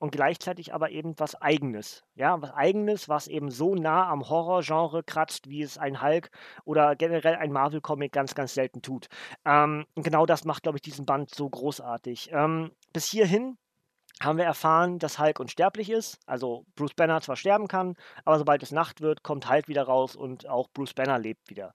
und 0.00 0.12
gleichzeitig 0.12 0.74
aber 0.74 0.90
eben 0.90 1.14
was 1.18 1.40
Eigenes. 1.40 2.04
Ja, 2.14 2.40
was 2.40 2.52
Eigenes, 2.52 3.08
was 3.08 3.26
eben 3.26 3.50
so 3.50 3.74
nah 3.74 4.08
am 4.08 4.28
Horrorgenre 4.28 5.02
kratzt, 5.02 5.48
wie 5.48 5.62
es 5.62 5.78
ein 5.78 6.02
Hulk 6.02 6.30
oder 6.64 6.96
generell 6.96 7.36
ein 7.36 7.52
Marvel-Comic 7.52 8.12
ganz, 8.12 8.34
ganz 8.34 8.54
selten 8.54 8.82
tut. 8.82 9.08
Ähm, 9.44 9.86
genau 9.94 10.26
das 10.26 10.44
macht, 10.44 10.62
glaube 10.62 10.78
ich, 10.78 10.82
diesen 10.82 11.06
Band 11.06 11.34
so 11.34 11.48
großartig. 11.48 12.30
Ähm, 12.32 12.72
bis 12.92 13.06
hierhin 13.06 13.56
haben 14.22 14.38
wir 14.38 14.44
erfahren, 14.44 14.98
dass 14.98 15.18
Hulk 15.18 15.40
unsterblich 15.40 15.90
ist, 15.90 16.18
also 16.26 16.64
Bruce 16.76 16.94
Banner 16.94 17.20
zwar 17.20 17.36
sterben 17.36 17.66
kann, 17.66 17.96
aber 18.24 18.38
sobald 18.38 18.62
es 18.62 18.70
Nacht 18.70 19.00
wird, 19.00 19.22
kommt 19.22 19.50
Hulk 19.50 19.66
wieder 19.68 19.82
raus 19.84 20.14
und 20.14 20.48
auch 20.48 20.68
Bruce 20.72 20.94
Banner 20.94 21.18
lebt 21.18 21.50
wieder. 21.50 21.72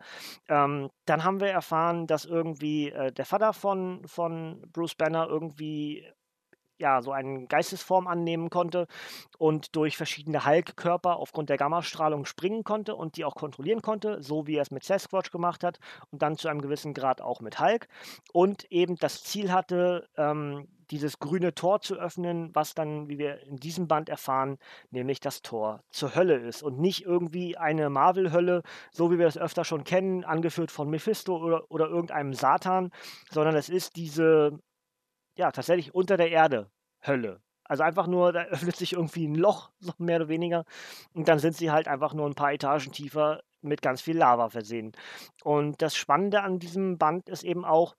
Ähm, 0.48 0.90
dann 1.06 1.24
haben 1.24 1.42
wir 1.42 1.50
erfahren, 1.50 2.08
dass 2.08 2.26
irgendwie 2.26 2.92
äh, 2.92 3.12
der 3.12 3.26
Vater 3.26 3.54
von, 3.54 4.08
von 4.08 4.62
Bruce 4.72 4.96
Banner 4.96 5.28
irgendwie 5.28 6.06
ja, 6.80 7.02
so 7.02 7.12
eine 7.12 7.46
Geistesform 7.48 8.08
annehmen 8.08 8.50
konnte 8.50 8.88
und 9.38 9.76
durch 9.76 9.98
verschiedene 9.98 10.46
Hulk-Körper 10.46 11.18
aufgrund 11.18 11.50
der 11.50 11.58
Gammastrahlung 11.58 12.26
springen 12.26 12.64
konnte 12.64 12.96
und 12.96 13.18
die 13.18 13.26
auch 13.26 13.36
kontrollieren 13.36 13.82
konnte, 13.82 14.22
so 14.24 14.48
wie 14.48 14.56
er 14.56 14.62
es 14.62 14.72
mit 14.72 14.84
Sasquatch 14.84 15.32
gemacht 15.32 15.64
hat 15.64 15.80
und 16.12 16.22
dann 16.22 16.38
zu 16.38 16.48
einem 16.48 16.62
gewissen 16.62 16.94
Grad 16.94 17.22
auch 17.22 17.42
mit 17.42 17.60
Hulk 17.60 17.88
und 18.34 18.72
eben 18.72 18.96
das 18.96 19.24
Ziel 19.24 19.52
hatte, 19.52 20.08
ähm, 20.18 20.68
dieses 20.92 21.20
grüne 21.20 21.54
Tor 21.54 21.82
zu 21.82 21.96
öffnen, 21.96 22.50
was 22.56 22.74
dann, 22.74 23.10
wie 23.10 23.20
wir 23.20 23.44
in 23.44 23.58
diesem 23.58 23.88
Band 23.88 24.10
erfahren, 24.10 24.58
nämlich 24.90 25.20
das 25.20 25.42
Tor 25.42 25.84
zur 25.92 26.16
Hölle 26.16 26.38
ist 26.38 26.64
und 26.64 26.80
nicht 26.80 27.06
irgendwie 27.06 27.58
eine 27.58 27.90
Marvel-Hölle, 27.90 28.64
so 28.92 29.12
wie 29.12 29.20
wir 29.20 29.28
es 29.28 29.38
öfter 29.38 29.64
schon 29.66 29.84
kennen, 29.84 30.24
angeführt 30.24 30.72
von 30.72 30.90
Mephisto 30.90 31.38
oder, 31.38 31.70
oder 31.70 31.88
irgendeinem 31.90 32.34
Satan, 32.34 32.92
sondern 33.30 33.56
es 33.56 33.70
ist 33.70 33.98
diese 33.98 34.60
ja, 35.40 35.52
tatsächlich 35.52 35.96
unter 35.96 36.18
der 36.18 36.32
Erde 36.32 36.70
Hölle. 37.06 37.42
Also 37.64 37.84
einfach 37.84 38.08
nur, 38.08 38.34
da 38.34 38.44
öffnet 38.46 38.76
sich 38.76 38.94
irgendwie 38.94 39.28
ein 39.28 39.36
Loch, 39.36 39.70
so 39.80 39.94
mehr 40.00 40.18
oder 40.18 40.28
weniger. 40.28 40.66
Und 41.14 41.28
dann 41.28 41.40
sind 41.40 41.56
sie 41.56 41.72
halt 41.72 41.88
einfach 41.88 42.14
nur 42.14 42.26
ein 42.26 42.36
paar 42.36 42.52
Etagen 42.52 42.92
tiefer 42.92 43.42
mit 43.62 43.82
ganz 43.82 44.02
viel 44.02 44.18
Lava 44.18 44.50
versehen. 44.50 44.94
Und 45.44 45.82
das 45.82 45.96
Spannende 45.96 46.42
an 46.42 46.60
diesem 46.60 46.98
Band 46.98 47.30
ist 47.30 47.44
eben 47.44 47.66
auch, 47.66 47.96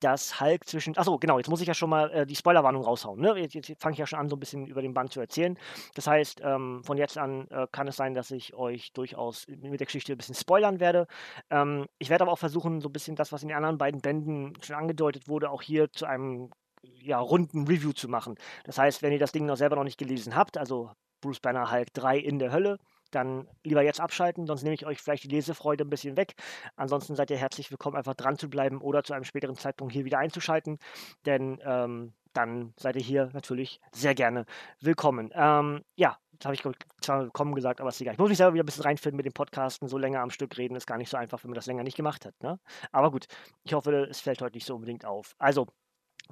dass 0.00 0.40
Hulk 0.40 0.66
zwischen. 0.66 0.96
Achso, 0.96 1.18
genau, 1.18 1.38
jetzt 1.38 1.48
muss 1.48 1.60
ich 1.60 1.68
ja 1.68 1.74
schon 1.74 1.90
mal 1.90 2.10
äh, 2.10 2.26
die 2.26 2.34
Spoilerwarnung 2.34 2.82
raushauen. 2.82 3.20
Ne? 3.20 3.38
Jetzt, 3.38 3.54
jetzt 3.54 3.80
fange 3.80 3.92
ich 3.92 3.98
ja 3.98 4.06
schon 4.06 4.18
an, 4.18 4.28
so 4.28 4.36
ein 4.36 4.40
bisschen 4.40 4.66
über 4.66 4.82
den 4.82 4.94
Band 4.94 5.12
zu 5.12 5.20
erzählen. 5.20 5.58
Das 5.94 6.06
heißt, 6.06 6.40
ähm, 6.42 6.82
von 6.84 6.96
jetzt 6.98 7.18
an 7.18 7.48
äh, 7.50 7.66
kann 7.70 7.88
es 7.88 7.96
sein, 7.96 8.14
dass 8.14 8.30
ich 8.30 8.54
euch 8.54 8.92
durchaus 8.92 9.46
mit 9.48 9.80
der 9.80 9.86
Geschichte 9.86 10.12
ein 10.12 10.18
bisschen 10.18 10.34
spoilern 10.34 10.80
werde. 10.80 11.06
Ähm, 11.50 11.86
ich 11.98 12.10
werde 12.10 12.24
aber 12.24 12.32
auch 12.32 12.38
versuchen, 12.38 12.80
so 12.80 12.88
ein 12.88 12.92
bisschen 12.92 13.16
das, 13.16 13.32
was 13.32 13.42
in 13.42 13.48
den 13.48 13.56
anderen 13.56 13.78
beiden 13.78 14.00
Bänden 14.00 14.54
schon 14.62 14.76
angedeutet 14.76 15.28
wurde, 15.28 15.50
auch 15.50 15.62
hier 15.62 15.92
zu 15.92 16.06
einem 16.06 16.50
ja, 16.82 17.18
runden 17.18 17.66
Review 17.66 17.92
zu 17.92 18.08
machen. 18.08 18.36
Das 18.64 18.78
heißt, 18.78 19.02
wenn 19.02 19.12
ihr 19.12 19.18
das 19.18 19.32
Ding 19.32 19.46
noch 19.46 19.56
selber 19.56 19.76
noch 19.76 19.84
nicht 19.84 19.98
gelesen 19.98 20.36
habt, 20.36 20.56
also 20.56 20.90
Bruce 21.20 21.40
Banner 21.40 21.70
Hulk 21.70 21.92
3 21.94 22.18
in 22.18 22.38
der 22.38 22.52
Hölle, 22.52 22.78
dann 23.10 23.48
lieber 23.62 23.82
jetzt 23.82 24.00
abschalten, 24.00 24.46
sonst 24.46 24.62
nehme 24.62 24.74
ich 24.74 24.86
euch 24.86 25.00
vielleicht 25.00 25.24
die 25.24 25.28
Lesefreude 25.28 25.84
ein 25.84 25.90
bisschen 25.90 26.16
weg. 26.16 26.34
Ansonsten 26.76 27.14
seid 27.14 27.30
ihr 27.30 27.36
herzlich 27.36 27.70
willkommen, 27.70 27.96
einfach 27.96 28.14
dran 28.14 28.38
zu 28.38 28.50
bleiben 28.50 28.80
oder 28.80 29.04
zu 29.04 29.14
einem 29.14 29.24
späteren 29.24 29.56
Zeitpunkt 29.56 29.92
hier 29.92 30.04
wieder 30.04 30.18
einzuschalten, 30.18 30.78
denn 31.24 31.60
ähm, 31.64 32.12
dann 32.32 32.74
seid 32.76 32.96
ihr 32.96 33.02
hier 33.02 33.30
natürlich 33.32 33.80
sehr 33.92 34.14
gerne 34.14 34.44
willkommen. 34.80 35.30
Ähm, 35.34 35.82
ja, 35.94 36.18
das 36.38 36.46
habe 36.46 36.54
ich 36.54 36.62
zwar 37.00 37.22
willkommen 37.22 37.54
gesagt, 37.54 37.80
aber 37.80 37.88
ist 37.88 38.00
egal. 38.00 38.12
Ich 38.12 38.18
muss 38.18 38.28
mich 38.28 38.36
selber 38.36 38.54
wieder 38.54 38.62
ein 38.62 38.66
bisschen 38.66 38.82
reinfinden 38.82 39.16
mit 39.16 39.24
dem 39.24 39.32
Podcasten. 39.32 39.88
So 39.88 39.96
länger 39.96 40.20
am 40.20 40.30
Stück 40.30 40.58
reden 40.58 40.76
ist 40.76 40.86
gar 40.86 40.98
nicht 40.98 41.08
so 41.08 41.16
einfach, 41.16 41.42
wenn 41.42 41.50
man 41.50 41.54
das 41.54 41.66
länger 41.66 41.82
nicht 41.82 41.96
gemacht 41.96 42.26
hat. 42.26 42.34
Ne? 42.42 42.58
Aber 42.92 43.10
gut, 43.10 43.26
ich 43.64 43.72
hoffe, 43.72 44.06
es 44.10 44.20
fällt 44.20 44.42
heute 44.42 44.56
nicht 44.56 44.66
so 44.66 44.74
unbedingt 44.74 45.06
auf. 45.06 45.34
Also, 45.38 45.66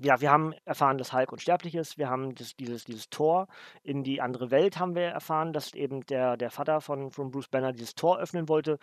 ja, 0.00 0.20
wir 0.20 0.30
haben 0.30 0.54
erfahren, 0.64 0.98
dass 0.98 1.12
Hulk 1.12 1.32
unsterblich 1.32 1.74
ist. 1.74 1.98
Wir 1.98 2.08
haben 2.10 2.34
das, 2.34 2.56
dieses, 2.56 2.84
dieses 2.84 3.10
Tor 3.10 3.46
in 3.82 4.02
die 4.02 4.20
andere 4.20 4.50
Welt 4.50 4.78
haben 4.78 4.94
wir 4.94 5.04
erfahren, 5.04 5.52
dass 5.52 5.72
eben 5.74 6.04
der, 6.06 6.36
der 6.36 6.50
Vater 6.50 6.80
von, 6.80 7.10
von 7.10 7.30
Bruce 7.30 7.48
Banner 7.48 7.72
dieses 7.72 7.94
Tor 7.94 8.18
öffnen 8.18 8.48
wollte. 8.48 8.78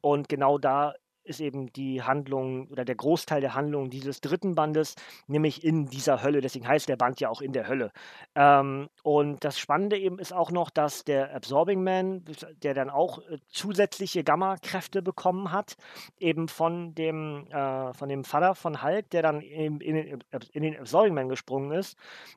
Und 0.00 0.28
genau 0.28 0.58
da 0.58 0.94
ist 1.24 1.40
eben 1.40 1.72
die 1.72 2.02
Handlung 2.02 2.68
oder 2.68 2.84
der 2.84 2.94
Großteil 2.94 3.40
der 3.40 3.54
Handlung 3.54 3.90
dieses 3.90 4.20
dritten 4.20 4.54
Bandes, 4.54 4.94
nämlich 5.26 5.64
in 5.64 5.86
dieser 5.86 6.22
Hölle. 6.22 6.40
Deswegen 6.40 6.68
heißt 6.68 6.88
der 6.88 6.96
Band 6.96 7.20
ja 7.20 7.28
auch 7.28 7.40
in 7.40 7.52
der 7.52 7.68
Hölle. 7.68 7.92
Ähm, 8.34 8.88
und 9.02 9.44
das 9.44 9.58
Spannende 9.58 9.98
eben 9.98 10.18
ist 10.18 10.32
auch 10.32 10.50
noch, 10.50 10.70
dass 10.70 11.04
der 11.04 11.34
Absorbing 11.34 11.82
Man, 11.82 12.24
der 12.62 12.74
dann 12.74 12.90
auch 12.90 13.18
äh, 13.18 13.38
zusätzliche 13.48 14.24
Gamma-Kräfte 14.24 15.02
bekommen 15.02 15.52
hat, 15.52 15.76
eben 16.18 16.48
von 16.48 16.94
dem, 16.94 17.46
äh, 17.50 17.92
von 17.94 18.08
dem 18.08 18.24
Vater 18.24 18.54
von 18.54 18.82
Hulk, 18.82 19.10
der 19.10 19.22
dann 19.22 19.40
in, 19.40 19.80
in, 19.80 19.94
den, 19.94 20.24
in 20.52 20.62
den 20.62 20.78
Absorbing 20.78 21.14
Man 21.14 21.28
gesprungen 21.28 21.72
ist 21.72 21.96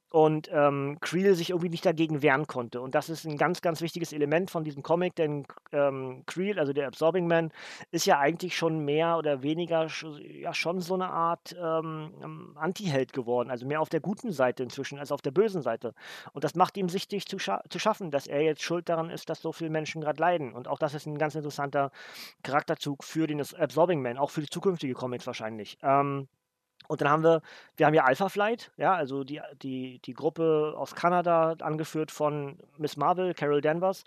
und 0.10 0.50
ähm, 0.54 0.98
Creel 1.02 1.36
sich 1.36 1.50
irgendwie 1.50 1.70
nicht 1.70 1.86
dagegen 1.86 2.22
wehren 2.22 2.48
konnte. 2.48 2.82
Und 2.82 2.96
das 2.96 3.10
ist 3.10 3.26
ein 3.26 3.38
ganz, 3.38 3.62
ganz 3.62 3.82
wichtiges 3.82 4.14
Element 4.14 4.50
von 4.50 4.64
diesem 4.64 4.84
Comic, 4.84 5.16
denn 5.16 5.46
ähm, 5.72 6.24
Creel, 6.26 6.60
also 6.60 6.74
der 6.74 6.88
Absorbing 6.88 7.28
Man, 7.28 7.52
ist 7.92 8.06
ja 8.06 8.20
eigentlich 8.20 8.56
schon 8.56 8.77
mehr 8.84 9.18
oder 9.18 9.44
weniger 9.44 9.88
ja 10.20 10.54
schon 10.54 10.82
so 10.82 10.94
eine 10.94 11.10
Art 11.10 11.56
ähm, 11.60 12.14
ähm, 12.24 12.52
Anti-Held 12.56 13.14
geworden, 13.14 13.50
also 13.50 13.66
mehr 13.66 13.82
auf 13.82 13.90
der 13.90 14.00
guten 14.00 14.32
Seite 14.32 14.64
inzwischen 14.64 15.00
als 15.00 15.12
auf 15.12 15.22
der 15.22 15.32
bösen 15.32 15.62
Seite. 15.62 15.94
Und 16.34 16.44
das 16.44 16.56
macht 16.56 16.78
ihm 16.78 16.90
sichtig 16.90 17.28
zu, 17.28 17.40
scha 17.40 17.62
zu 17.70 17.80
schaffen, 17.80 18.12
dass 18.12 18.28
er 18.28 18.42
jetzt 18.42 18.62
schuld 18.62 18.90
daran 18.90 19.10
ist, 19.10 19.30
dass 19.30 19.42
so 19.42 19.52
viele 19.52 19.70
Menschen 19.70 20.02
gerade 20.02 20.20
leiden. 20.20 20.54
Und 20.54 20.68
auch 20.68 20.80
das 20.80 20.94
ist 20.94 21.06
ein 21.06 21.18
ganz 21.18 21.36
interessanter 21.36 21.92
Charakterzug 22.44 23.04
für 23.04 23.28
den 23.28 23.42
Absorbing 23.42 24.02
Man, 24.02 24.18
auch 24.18 24.30
für 24.32 24.42
die 24.42 24.50
zukünftige 24.50 24.94
Comics 24.94 25.28
wahrscheinlich. 25.28 25.78
Ähm, 25.82 26.28
und 26.88 27.02
dann 27.02 27.10
haben 27.10 27.24
wir, 27.24 27.42
wir 27.76 27.86
haben 27.86 27.94
ja 27.94 28.06
Alpha 28.06 28.30
Flight, 28.30 28.72
ja, 28.78 28.94
also 28.94 29.24
die, 29.24 29.42
die, 29.62 30.00
die 30.00 30.14
Gruppe 30.14 30.74
aus 30.78 30.96
Kanada, 30.96 31.56
angeführt 31.60 32.12
von 32.12 32.60
Miss 32.78 32.96
Marvel, 32.98 33.34
Carol 33.34 33.62
Danvers. 33.62 34.04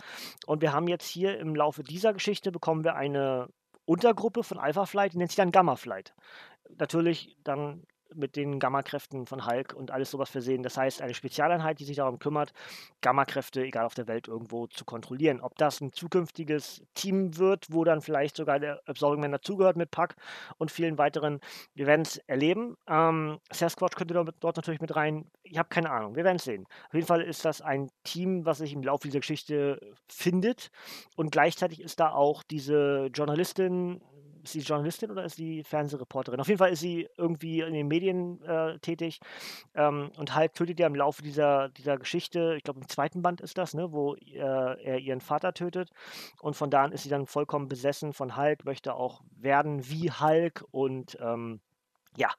Und 0.47 0.62
wir 0.62 0.73
haben 0.73 0.89
jetzt 0.89 1.07
hier 1.07 1.39
im 1.39 1.55
Laufe 1.55 1.83
dieser 1.83 2.12
Geschichte 2.12 2.50
bekommen 2.53 2.85
wir 2.85 2.95
eine 2.95 3.49
Untergruppe 3.91 4.45
von 4.45 4.59
Alpha 4.59 4.87
Flight, 4.87 5.15
die 5.15 5.19
nennt 5.19 5.33
sich 5.33 5.37
dann 5.37 5.51
Gamma 5.51 5.75
Flight. 5.75 6.15
Natürlich 6.79 7.37
dann 7.43 7.83
mit 8.14 8.37
den 8.37 8.59
Gamma-Kräften 8.59 9.26
von 9.26 9.47
Hulk 9.47 9.73
und 9.75 9.90
alles 9.90 10.11
sowas 10.11 10.31
versehen. 10.31 10.62
Das 10.62 10.76
heißt, 10.76 11.02
eine 11.02 11.14
Spezialeinheit, 11.14 11.81
die 11.81 11.85
sich 11.85 11.97
darum 11.97 12.19
kümmert, 12.19 12.52
Gamma-Kräfte, 13.00 13.62
egal 13.62 13.85
auf 13.85 13.95
der 13.95 14.09
Welt, 14.09 14.29
irgendwo 14.29 14.67
zu 14.67 14.85
kontrollieren. 14.85 15.40
Ob 15.40 15.57
das 15.57 15.81
ein 15.81 15.93
zukünftiges 15.93 16.83
Team 16.95 17.37
wird, 17.38 17.67
wo 17.71 17.85
dann 17.85 18.00
vielleicht 18.00 18.37
sogar 18.37 18.59
der 18.59 18.81
Absorbing 18.87 19.21
Man 19.21 19.33
dazugehört 19.33 19.76
mit 19.76 19.90
Puck 19.90 20.14
und 20.59 20.71
vielen 20.71 20.99
weiteren, 20.99 21.40
wir 21.75 21.87
werden 21.87 22.02
es 22.02 22.19
erleben. 22.26 22.76
Ähm, 22.88 23.38
Sasquatch 23.52 23.97
könnte 23.97 24.14
dort 24.14 24.57
natürlich 24.57 24.81
mit 24.81 24.95
rein. 24.97 25.31
Ich 25.43 25.59
habe 25.59 25.69
keine 25.69 25.90
Ahnung, 25.90 26.17
wir 26.17 26.25
werden 26.25 26.37
es 26.37 26.45
sehen. 26.45 26.67
Auf 26.88 26.95
jeden 26.95 27.07
Fall 27.07 27.23
ist 27.23 27.45
das 27.45 27.61
ein 27.61 27.90
Team, 28.05 28.45
was 28.45 28.59
sich 28.59 28.73
im 28.73 28.83
Laufe 28.83 29.09
dieser 29.09 29.21
Geschichte 29.21 29.81
findet 30.09 30.71
und 31.17 31.31
gleichzeitig 31.33 31.81
ist 31.81 32.00
da 32.00 32.12
auch 32.12 32.43
diese 32.43 33.11
Journalistin, 33.12 34.00
ist 34.43 34.53
sie 34.53 34.61
Journalistin 34.61 35.11
oder 35.11 35.25
ist 35.25 35.37
sie 35.37 35.65
Fernsehreporterin? 35.65 36.41
Auf 36.41 36.49
jeden 36.49 36.59
Fall 36.59 36.73
ist 36.73 36.81
sie 36.81 37.09
irgendwie 37.17 37.61
in 37.61 37.75
den 37.75 37.89
Medien 37.89 38.43
äh, 38.43 38.79
tätig 38.79 39.21
ähm, 39.75 40.11
und 40.17 40.37
Hulk 40.37 40.55
tötet 40.55 40.81
ja 40.81 40.87
im 40.87 40.95
Laufe 40.95 41.23
dieser, 41.23 41.69
dieser 41.71 41.97
Geschichte, 41.99 42.55
ich 42.57 42.65
glaube 42.65 42.81
im 42.81 42.89
zweiten 42.89 43.23
Band 43.23 43.41
ist 43.41 43.59
das, 43.59 43.75
ne, 43.75 43.93
wo 43.93 44.15
äh, 44.15 44.39
er 44.39 44.99
ihren 44.99 45.21
Vater 45.21 45.53
tötet 45.53 45.91
und 46.41 46.55
von 46.55 46.71
da 46.71 46.85
an 46.85 46.93
ist 46.93 47.03
sie 47.03 47.09
dann 47.09 47.27
vollkommen 47.27 47.69
besessen 47.69 48.13
von 48.13 48.37
Hulk, 48.37 48.65
möchte 48.65 48.95
auch 48.95 49.23
werden 49.37 49.89
wie 49.89 50.11
Hulk 50.11 50.65
und 50.71 51.19
ähm, 51.21 51.61
ja, 52.17 52.31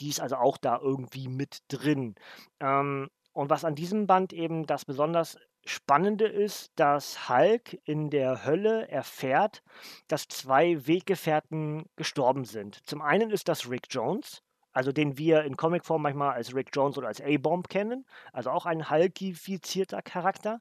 die 0.00 0.08
ist 0.08 0.20
also 0.20 0.36
auch 0.36 0.56
da 0.56 0.78
irgendwie 0.80 1.28
mit 1.28 1.62
drin. 1.68 2.14
Ähm, 2.58 3.08
und 3.32 3.48
was 3.48 3.64
an 3.64 3.74
diesem 3.74 4.06
Band 4.06 4.32
eben 4.32 4.66
das 4.66 4.84
besonders 4.84 5.38
Spannende 5.64 6.26
ist, 6.26 6.72
dass 6.76 7.28
Hulk 7.28 7.78
in 7.84 8.10
der 8.10 8.44
Hölle 8.44 8.88
erfährt, 8.88 9.62
dass 10.08 10.28
zwei 10.28 10.86
Weggefährten 10.86 11.84
gestorben 11.96 12.44
sind. 12.44 12.78
Zum 12.86 13.02
einen 13.02 13.30
ist 13.30 13.48
das 13.48 13.68
Rick 13.68 13.86
Jones, 13.90 14.42
also 14.72 14.92
den 14.92 15.18
wir 15.18 15.42
in 15.44 15.56
Comicform 15.56 16.02
manchmal 16.02 16.34
als 16.34 16.54
Rick 16.54 16.70
Jones 16.72 16.96
oder 16.96 17.08
als 17.08 17.20
A-Bomb 17.20 17.68
kennen, 17.68 18.06
also 18.32 18.50
auch 18.50 18.66
ein 18.66 18.90
Hulkifizierter 18.90 20.02
Charakter. 20.02 20.60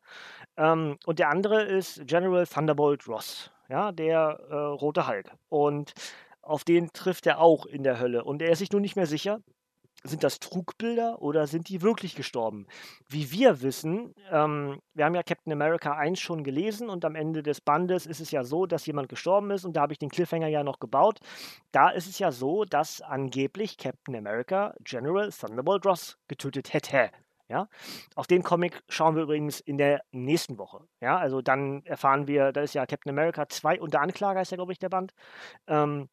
Ähm, 0.57 0.97
und 1.05 1.19
der 1.19 1.29
andere 1.29 1.63
ist 1.63 2.01
General 2.05 2.45
Thunderbolt 2.45 3.07
Ross, 3.07 3.51
ja, 3.69 3.91
der 3.91 4.39
äh, 4.49 4.55
rote 4.55 5.07
Hulk. 5.07 5.31
Und 5.49 5.93
auf 6.41 6.63
den 6.63 6.91
trifft 6.91 7.27
er 7.27 7.39
auch 7.39 7.65
in 7.65 7.83
der 7.83 7.99
Hölle. 7.99 8.23
Und 8.23 8.41
er 8.41 8.51
ist 8.51 8.59
sich 8.59 8.71
nun 8.71 8.81
nicht 8.81 8.95
mehr 8.95 9.05
sicher, 9.05 9.41
sind 10.03 10.23
das 10.23 10.39
Trugbilder 10.39 11.21
oder 11.21 11.47
sind 11.47 11.69
die 11.69 11.81
wirklich 11.81 12.15
gestorben? 12.15 12.67
Wie 13.07 13.31
wir 13.31 13.61
wissen, 13.61 14.13
ähm, 14.31 14.79
wir 14.93 15.05
haben 15.05 15.15
ja 15.15 15.23
Captain 15.23 15.53
America 15.53 15.93
1 15.93 16.19
schon 16.19 16.43
gelesen 16.43 16.89
und 16.89 17.03
am 17.05 17.15
Ende 17.15 17.43
des 17.43 17.61
Bandes 17.61 18.05
ist 18.05 18.21
es 18.21 18.31
ja 18.31 18.43
so, 18.43 18.65
dass 18.65 18.85
jemand 18.85 19.09
gestorben 19.09 19.51
ist 19.51 19.65
und 19.65 19.73
da 19.75 19.81
habe 19.81 19.93
ich 19.93 19.99
den 19.99 20.09
Cliffhanger 20.09 20.47
ja 20.47 20.63
noch 20.63 20.79
gebaut. 20.79 21.19
Da 21.71 21.89
ist 21.89 22.07
es 22.07 22.19
ja 22.19 22.31
so, 22.31 22.65
dass 22.65 23.01
angeblich 23.01 23.77
Captain 23.77 24.15
America 24.15 24.73
General 24.83 25.29
Thunderbolt 25.31 25.85
Ross 25.85 26.17
getötet 26.27 26.73
hätte. 26.73 27.11
Ja, 27.49 27.67
auf 28.15 28.27
den 28.27 28.43
Comic 28.43 28.83
schauen 28.89 29.15
wir 29.15 29.23
übrigens 29.23 29.59
in 29.59 29.79
der 29.79 30.03
nächsten 30.11 30.59
Woche. 30.59 30.87
Ja, 31.01 31.17
also 31.17 31.41
dann 31.41 31.83
erfahren 31.83 32.27
wir, 32.27 32.51
da 32.51 32.61
ist 32.61 32.75
ja 32.75 32.85
Captain 32.85 33.09
America 33.09 33.49
2 33.49 33.81
unter 33.81 34.01
Anklage, 34.01 34.39
ist 34.39 34.51
ja, 34.51 34.57
glaube 34.57 34.71
ich, 34.71 34.77
der 34.77 34.89
Band. 34.89 35.13
Ähm, 35.65 36.09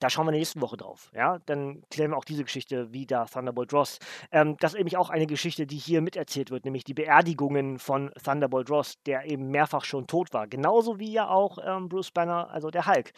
da 0.00 0.10
schauen 0.10 0.26
wir 0.26 0.30
in 0.30 0.34
der 0.34 0.40
nächsten 0.40 0.60
Woche 0.60 0.76
drauf. 0.76 1.10
Ja, 1.14 1.38
dann 1.46 1.82
klären 1.90 2.10
wir 2.10 2.16
auch 2.16 2.24
diese 2.24 2.44
Geschichte 2.44 2.92
wie 2.92 3.06
da 3.06 3.24
Thunderbolt 3.24 3.72
Ross. 3.72 3.98
Ähm, 4.30 4.56
das 4.58 4.72
ist 4.72 4.78
nämlich 4.78 4.96
auch 4.96 5.10
eine 5.10 5.26
Geschichte, 5.26 5.66
die 5.66 5.76
hier 5.76 6.00
miterzählt 6.00 6.50
wird, 6.50 6.64
nämlich 6.64 6.84
die 6.84 6.94
Beerdigungen 6.94 7.78
von 7.78 8.10
Thunderbolt 8.22 8.70
Ross, 8.70 8.94
der 9.06 9.24
eben 9.24 9.50
mehrfach 9.50 9.84
schon 9.84 10.06
tot 10.06 10.32
war. 10.32 10.46
Genauso 10.46 10.98
wie 10.98 11.12
ja 11.12 11.28
auch 11.28 11.58
ähm, 11.64 11.88
Bruce 11.88 12.10
Banner, 12.10 12.50
also 12.50 12.70
der 12.70 12.86
Hulk. 12.86 13.12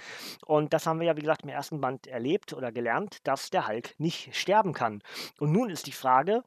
Und 0.47 0.73
das 0.73 0.87
haben 0.87 1.01
wir 1.01 1.07
ja, 1.07 1.17
wie 1.17 1.23
gesagt, 1.23 1.43
im 1.43 1.49
ersten 1.49 1.81
Band 1.81 2.07
erlebt 2.07 2.53
oder 2.53 2.73
gelernt, 2.73 3.19
dass 3.27 3.51
der 3.51 3.67
Hulk 3.67 3.95
nicht 3.99 4.35
sterben 4.35 4.73
kann. 4.73 5.03
Und 5.39 5.53
nun 5.53 5.71
ist 5.71 5.87
die 5.87 5.93
Frage, 5.93 6.43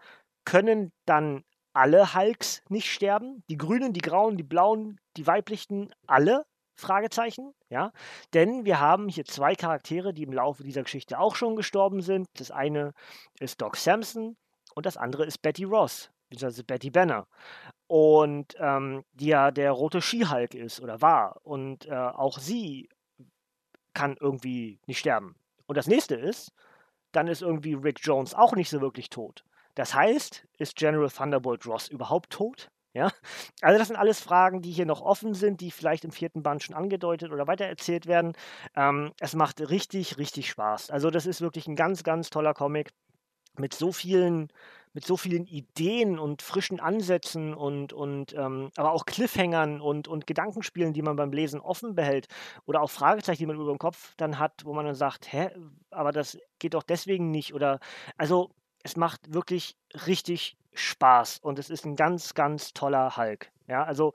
können 0.46 0.92
dann 1.06 1.44
alle 1.74 2.14
Hulks 2.14 2.62
nicht 2.70 2.92
sterben? 2.92 3.44
Die 3.50 3.58
Grünen, 3.58 3.94
die 3.94 4.02
Grauen, 4.02 4.38
die 4.38 4.44
Blauen, 4.44 5.00
die 5.18 5.26
Weiblichen, 5.28 5.94
alle? 6.08 6.46
Fragezeichen, 6.76 7.54
ja, 7.70 7.92
denn 8.34 8.66
wir 8.66 8.80
haben 8.80 9.10
hier 9.10 9.26
zwei 9.26 9.56
Charaktere, 9.56 10.14
die 10.14 10.24
im 10.24 10.34
Laufe 10.34 10.64
dieser 10.64 10.84
Geschichte 10.84 11.20
auch 11.20 11.36
schon 11.36 11.56
gestorben 11.56 12.02
sind. 12.02 12.28
Das 12.38 12.52
eine 12.52 12.94
ist 13.40 13.62
Doc 13.62 13.78
Samson 13.78 14.36
und 14.76 14.86
das 14.86 14.98
andere 14.98 15.26
ist 15.26 15.42
Betty 15.42 15.64
Ross, 15.64 16.12
beziehungsweise 16.30 16.64
Betty 16.64 16.90
Banner. 16.90 17.28
Und 17.88 18.56
ähm, 18.60 19.04
die 19.14 19.28
ja 19.28 19.52
der 19.52 19.72
rote 19.72 20.02
Skihulk 20.02 20.56
ist 20.56 20.82
oder 20.82 21.02
war. 21.02 21.40
Und 21.44 21.86
äh, 21.86 21.94
auch 21.94 22.40
sie 22.40 22.90
kann 23.94 24.18
irgendwie 24.20 24.80
nicht 24.88 25.00
sterben. 25.00 25.36
Und 25.68 25.78
das 25.78 25.88
nächste 25.88 26.16
ist, 26.16 26.52
dann 27.12 27.28
ist 27.28 27.42
irgendwie 27.42 27.76
Rick 27.76 28.00
Jones 28.02 28.34
auch 28.34 28.54
nicht 28.54 28.70
so 28.70 28.82
wirklich 28.82 29.10
tot. 29.10 29.44
Das 29.76 29.94
heißt, 29.94 30.48
ist 30.58 30.76
General 30.76 31.10
Thunderbolt 31.10 31.66
Ross 31.66 31.88
überhaupt 31.88 32.32
tot? 32.32 32.70
Ja, 32.96 33.12
also 33.62 33.80
das 33.80 33.88
sind 33.88 33.98
alles 33.98 34.20
Fragen, 34.20 34.62
die 34.62 34.72
hier 34.72 34.86
noch 34.86 35.02
offen 35.02 35.34
sind, 35.34 35.62
die 35.62 35.72
vielleicht 35.72 36.06
im 36.06 36.12
vierten 36.12 36.44
Band 36.44 36.62
schon 36.64 36.76
angedeutet 36.76 37.32
oder 37.32 37.48
weitererzählt 37.48 38.06
werden. 38.06 38.34
Ähm, 38.76 39.14
es 39.20 39.34
macht 39.36 39.62
richtig, 39.70 40.18
richtig 40.20 40.48
Spaß. 40.50 40.92
Also 40.92 41.10
das 41.10 41.26
ist 41.26 41.42
wirklich 41.42 41.68
ein 41.68 41.76
ganz, 41.76 42.04
ganz 42.04 42.30
toller 42.30 42.54
Comic 42.54 42.92
mit 43.58 43.74
so 43.74 43.92
vielen, 43.92 44.50
mit 44.94 45.06
so 45.06 45.18
vielen 45.18 45.46
Ideen 45.48 46.20
und 46.20 46.42
frischen 46.44 46.80
Ansätzen 46.80 47.54
und, 47.56 47.94
und 47.94 48.34
ähm, 48.34 48.72
aber 48.78 48.92
auch 48.94 49.06
Cliffhangern 49.06 49.82
und, 49.82 50.08
und 50.08 50.28
Gedankenspielen, 50.28 50.94
die 50.94 51.02
man 51.04 51.16
beim 51.18 51.32
Lesen 51.34 51.62
offen 51.62 51.96
behält 51.96 52.28
oder 52.66 52.82
auch 52.82 52.92
Fragezeichen, 52.92 53.40
die 53.40 53.48
man 53.48 53.58
über 53.58 53.72
dem 53.74 53.80
Kopf 53.80 54.14
dann 54.18 54.40
hat, 54.40 54.66
wo 54.66 54.74
man 54.74 54.86
dann 54.86 54.96
sagt, 54.96 55.32
hä, 55.34 55.50
aber 55.92 56.12
das 56.12 56.38
geht 56.60 56.74
doch 56.76 56.84
deswegen 56.84 57.32
nicht 57.32 57.54
oder 57.54 57.80
also 58.18 58.52
es 58.84 58.98
macht 58.98 59.34
wirklich 59.34 59.78
richtig 60.08 60.58
Spaß 60.74 61.40
und 61.40 61.60
es 61.60 61.70
ist 61.70 61.86
ein 61.86 61.96
ganz, 61.96 62.34
ganz 62.34 62.74
toller 62.74 63.18
Hulk. 63.18 63.52
Ja, 63.68 63.84
also 63.84 64.14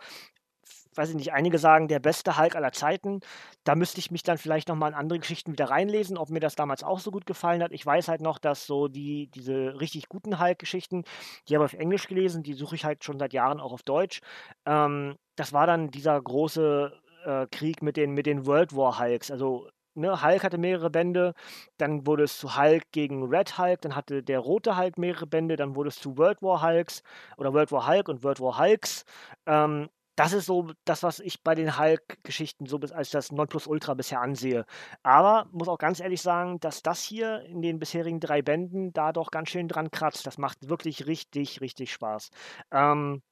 weiß 0.98 1.10
ich 1.10 1.14
nicht, 1.14 1.32
einige 1.32 1.58
sagen, 1.58 1.88
der 1.88 2.00
beste 2.00 2.36
Hulk 2.36 2.56
aller 2.56 2.72
Zeiten. 2.72 3.20
Da 3.64 3.74
müsste 3.74 4.00
ich 4.00 4.10
mich 4.10 4.22
dann 4.24 4.36
vielleicht 4.36 4.68
nochmal 4.68 4.90
in 4.90 4.96
andere 4.96 5.18
Geschichten 5.20 5.52
wieder 5.52 5.70
reinlesen, 5.70 6.18
ob 6.18 6.28
mir 6.28 6.40
das 6.40 6.56
damals 6.56 6.82
auch 6.82 6.98
so 6.98 7.10
gut 7.10 7.24
gefallen 7.24 7.62
hat. 7.62 7.72
Ich 7.72 7.86
weiß 7.86 8.08
halt 8.08 8.20
noch, 8.20 8.38
dass 8.38 8.66
so 8.66 8.88
die, 8.88 9.28
diese 9.28 9.80
richtig 9.80 10.08
guten 10.08 10.40
Hulk-Geschichten, 10.40 11.04
die 11.48 11.54
habe 11.54 11.64
ich 11.64 11.74
auf 11.74 11.80
Englisch 11.80 12.08
gelesen, 12.08 12.42
die 12.42 12.54
suche 12.54 12.74
ich 12.74 12.84
halt 12.84 13.04
schon 13.04 13.18
seit 13.18 13.32
Jahren 13.32 13.60
auch 13.60 13.72
auf 13.72 13.82
Deutsch. 13.82 14.20
Ähm, 14.66 15.16
das 15.36 15.52
war 15.52 15.66
dann 15.66 15.90
dieser 15.90 16.20
große 16.20 16.92
äh, 17.24 17.46
Krieg 17.50 17.80
mit 17.82 17.96
den, 17.96 18.12
mit 18.12 18.26
den 18.26 18.44
World 18.46 18.74
War 18.74 18.98
Hulks, 18.98 19.30
also 19.30 19.68
ne, 19.98 20.22
Hulk 20.22 20.44
hatte 20.44 20.58
mehrere 20.58 20.90
Bände, 20.90 21.34
dann 21.78 22.06
wurde 22.06 22.24
es 22.24 22.38
zu 22.38 22.56
Hulk 22.56 22.84
gegen 22.92 23.24
Red 23.24 23.58
Hulk, 23.58 23.82
dann 23.82 23.96
hatte 23.96 24.22
der 24.22 24.40
rote 24.40 24.76
Hulk 24.76 24.98
mehrere 24.98 25.26
Bände, 25.26 25.56
dann 25.56 25.74
wurde 25.76 25.88
es 25.88 25.96
zu 25.96 26.16
World 26.18 26.42
War 26.42 26.62
Hulks 26.62 27.02
oder 27.36 27.52
World 27.52 27.72
War 27.72 27.86
Hulk 27.86 28.08
und 28.08 28.22
World 28.22 28.40
War 28.40 28.58
Hulks. 28.58 29.04
Ähm, 29.46 29.88
das 30.18 30.32
ist 30.32 30.46
so 30.46 30.72
das, 30.84 31.04
was 31.04 31.20
ich 31.20 31.44
bei 31.44 31.54
den 31.54 31.78
Hulk-Geschichten 31.78 32.66
so 32.66 32.80
als 32.92 33.10
das 33.10 33.30
Nonplusultra 33.30 33.94
bisher 33.94 34.20
ansehe. 34.20 34.66
Aber 35.04 35.46
muss 35.52 35.68
auch 35.68 35.78
ganz 35.78 36.00
ehrlich 36.00 36.22
sagen, 36.22 36.58
dass 36.58 36.82
das 36.82 37.04
hier 37.04 37.42
in 37.42 37.62
den 37.62 37.78
bisherigen 37.78 38.18
drei 38.18 38.42
Bänden 38.42 38.92
da 38.92 39.12
doch 39.12 39.30
ganz 39.30 39.50
schön 39.50 39.68
dran 39.68 39.92
kratzt. 39.92 40.26
Das 40.26 40.36
macht 40.36 40.68
wirklich 40.68 41.06
richtig, 41.06 41.60
richtig 41.60 41.92
Spaß. 41.92 42.30
Ähm, 42.72 43.22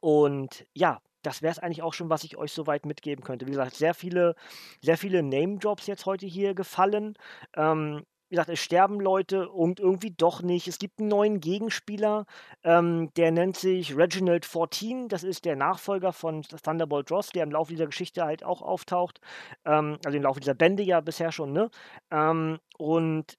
und 0.00 0.66
ja, 0.74 1.00
das 1.22 1.42
wäre 1.42 1.52
es 1.52 1.58
eigentlich 1.58 1.82
auch 1.82 1.94
schon, 1.94 2.10
was 2.10 2.24
ich 2.24 2.36
euch 2.36 2.52
soweit 2.52 2.86
mitgeben 2.86 3.24
könnte. 3.24 3.46
Wie 3.46 3.50
gesagt, 3.50 3.76
sehr 3.76 3.94
viele, 3.94 4.34
sehr 4.82 4.98
viele 4.98 5.22
Name-Drops 5.22 5.86
jetzt 5.86 6.06
heute 6.06 6.26
hier 6.26 6.54
gefallen. 6.54 7.14
Ähm, 7.56 8.04
wie 8.30 8.36
gesagt, 8.36 8.50
es 8.50 8.60
sterben 8.60 9.00
Leute 9.00 9.48
und 9.50 9.80
irgendwie 9.80 10.12
doch 10.12 10.40
nicht. 10.40 10.68
Es 10.68 10.78
gibt 10.78 11.00
einen 11.00 11.08
neuen 11.08 11.40
Gegenspieler, 11.40 12.26
ähm, 12.62 13.12
der 13.16 13.32
nennt 13.32 13.56
sich 13.56 13.96
Reginald 13.96 14.46
14. 14.46 15.08
Das 15.08 15.24
ist 15.24 15.44
der 15.44 15.56
Nachfolger 15.56 16.12
von 16.12 16.42
Thunderbolt 16.42 17.10
Ross, 17.10 17.30
der 17.30 17.42
im 17.42 17.50
Laufe 17.50 17.72
dieser 17.72 17.86
Geschichte 17.86 18.24
halt 18.24 18.44
auch 18.44 18.62
auftaucht. 18.62 19.20
Ähm, 19.64 19.98
also 20.04 20.16
im 20.16 20.22
Laufe 20.22 20.38
dieser 20.38 20.54
Bände 20.54 20.84
ja 20.84 21.00
bisher 21.00 21.32
schon, 21.32 21.52
ne? 21.52 21.70
Ähm, 22.12 22.60
und 22.78 23.36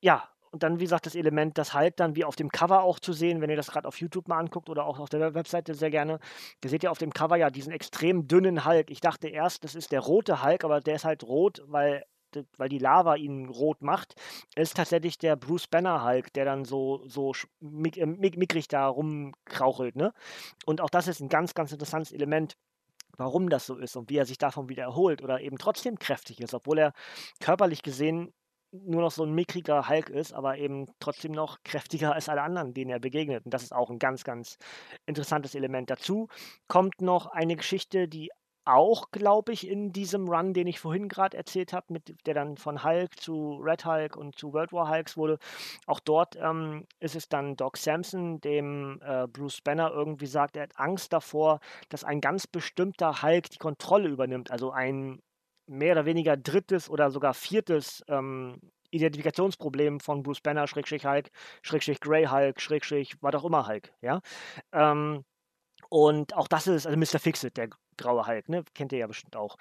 ja, 0.00 0.26
und 0.50 0.62
dann, 0.62 0.80
wie 0.80 0.84
gesagt, 0.84 1.06
das 1.06 1.14
Element, 1.14 1.58
das 1.58 1.74
halt 1.74 2.00
dann 2.00 2.16
wie 2.16 2.24
auf 2.24 2.36
dem 2.36 2.50
Cover 2.50 2.82
auch 2.82 2.98
zu 2.98 3.12
sehen, 3.12 3.40
wenn 3.40 3.50
ihr 3.50 3.56
das 3.56 3.70
gerade 3.70 3.86
auf 3.86 4.00
YouTube 4.00 4.28
mal 4.28 4.38
anguckt 4.38 4.68
oder 4.68 4.84
auch 4.84 4.98
auf 4.98 5.08
der 5.08 5.34
Webseite 5.34 5.74
sehr 5.74 5.90
gerne. 5.90 6.18
Da 6.60 6.68
seht 6.68 6.82
ihr 6.82 6.90
auf 6.90 6.98
dem 6.98 7.12
Cover 7.12 7.36
ja 7.36 7.50
diesen 7.50 7.72
extrem 7.72 8.26
dünnen 8.26 8.64
Hulk. 8.64 8.90
Ich 8.90 9.00
dachte 9.00 9.28
erst, 9.28 9.64
das 9.64 9.74
ist 9.74 9.92
der 9.92 10.00
rote 10.00 10.42
Hulk, 10.42 10.64
aber 10.64 10.80
der 10.80 10.96
ist 10.96 11.04
halt 11.04 11.22
rot, 11.24 11.62
weil 11.66 12.04
weil 12.56 12.68
die 12.68 12.78
Lava 12.78 13.16
ihn 13.16 13.48
rot 13.48 13.82
macht, 13.82 14.14
ist 14.54 14.76
tatsächlich 14.76 15.18
der 15.18 15.34
Bruce 15.34 15.66
Banner 15.66 16.04
Hulk, 16.04 16.32
der 16.34 16.44
dann 16.44 16.64
so, 16.64 17.02
so 17.06 17.32
mick, 17.58 17.96
äh, 17.96 18.06
mickrig 18.06 18.68
da 18.68 18.86
rumkrauchelt. 18.86 19.96
Ne? 19.96 20.12
Und 20.64 20.80
auch 20.80 20.90
das 20.90 21.08
ist 21.08 21.20
ein 21.20 21.28
ganz, 21.28 21.54
ganz 21.54 21.72
interessantes 21.72 22.12
Element, 22.12 22.56
warum 23.16 23.48
das 23.48 23.66
so 23.66 23.76
ist 23.76 23.96
und 23.96 24.10
wie 24.10 24.16
er 24.16 24.26
sich 24.26 24.38
davon 24.38 24.68
wieder 24.68 24.84
erholt 24.84 25.22
oder 25.22 25.40
eben 25.40 25.58
trotzdem 25.58 25.98
kräftig 25.98 26.40
ist, 26.40 26.54
obwohl 26.54 26.78
er 26.78 26.92
körperlich 27.40 27.82
gesehen 27.82 28.32
nur 28.72 29.02
noch 29.02 29.10
so 29.10 29.24
ein 29.24 29.32
mickriger 29.32 29.88
Hulk 29.88 30.08
ist, 30.10 30.32
aber 30.32 30.58
eben 30.58 30.86
trotzdem 31.00 31.32
noch 31.32 31.58
kräftiger 31.64 32.14
als 32.14 32.28
alle 32.28 32.42
anderen, 32.42 32.74
denen 32.74 32.90
er 32.90 33.00
begegnet. 33.00 33.44
Und 33.44 33.52
das 33.52 33.62
ist 33.62 33.72
auch 33.72 33.90
ein 33.90 33.98
ganz, 33.98 34.24
ganz 34.24 34.58
interessantes 35.06 35.54
Element. 35.54 35.90
Dazu 35.90 36.28
kommt 36.68 37.00
noch 37.00 37.26
eine 37.26 37.56
Geschichte, 37.56 38.08
die 38.08 38.30
auch, 38.64 39.10
glaube 39.10 39.52
ich, 39.52 39.66
in 39.66 39.92
diesem 39.92 40.28
Run, 40.28 40.52
den 40.52 40.66
ich 40.66 40.78
vorhin 40.80 41.08
gerade 41.08 41.36
erzählt 41.36 41.72
habe, 41.72 42.00
der 42.26 42.34
dann 42.34 42.56
von 42.56 42.84
Hulk 42.84 43.18
zu 43.18 43.58
Red 43.60 43.84
Hulk 43.84 44.16
und 44.16 44.38
zu 44.38 44.52
World 44.52 44.72
War 44.72 44.88
Hulks 44.88 45.16
wurde. 45.16 45.38
Auch 45.86 46.00
dort 46.00 46.36
ähm, 46.36 46.86
ist 47.00 47.16
es 47.16 47.28
dann 47.28 47.56
Doc 47.56 47.76
Samson, 47.76 48.40
dem 48.40 49.00
äh, 49.02 49.26
Bruce 49.26 49.60
Banner 49.62 49.90
irgendwie 49.90 50.26
sagt, 50.26 50.56
er 50.56 50.64
hat 50.64 50.78
Angst 50.78 51.12
davor, 51.12 51.60
dass 51.88 52.04
ein 52.04 52.20
ganz 52.20 52.46
bestimmter 52.46 53.22
Hulk 53.22 53.50
die 53.50 53.58
Kontrolle 53.58 54.08
übernimmt. 54.08 54.50
Also 54.50 54.70
ein 54.70 55.20
mehr 55.70 55.92
oder 55.92 56.04
weniger 56.04 56.36
drittes 56.36 56.90
oder 56.90 57.10
sogar 57.10 57.34
viertes 57.34 58.02
ähm, 58.08 58.60
Identifikationsproblem 58.90 60.00
von 60.00 60.22
Bruce 60.22 60.40
Banner, 60.40 60.66
Schrägstrich 60.66 61.06
Hulk, 61.06 61.30
Schrägstrich 61.62 62.00
Grey 62.00 62.26
Hulk, 62.26 62.60
Schrägstrich 62.60 63.14
was 63.20 63.34
auch 63.34 63.44
immer 63.44 63.66
Hulk, 63.66 63.92
ja. 64.02 64.20
Ähm, 64.72 65.24
und 65.88 66.36
auch 66.36 66.48
das 66.48 66.66
ist, 66.66 66.86
also 66.86 66.98
Mr. 66.98 67.18
Fixit, 67.18 67.56
der 67.56 67.68
graue 67.96 68.26
Hulk, 68.26 68.48
ne? 68.48 68.64
Kennt 68.74 68.92
ihr 68.92 68.98
ja 68.98 69.06
bestimmt 69.06 69.36
auch. 69.36 69.56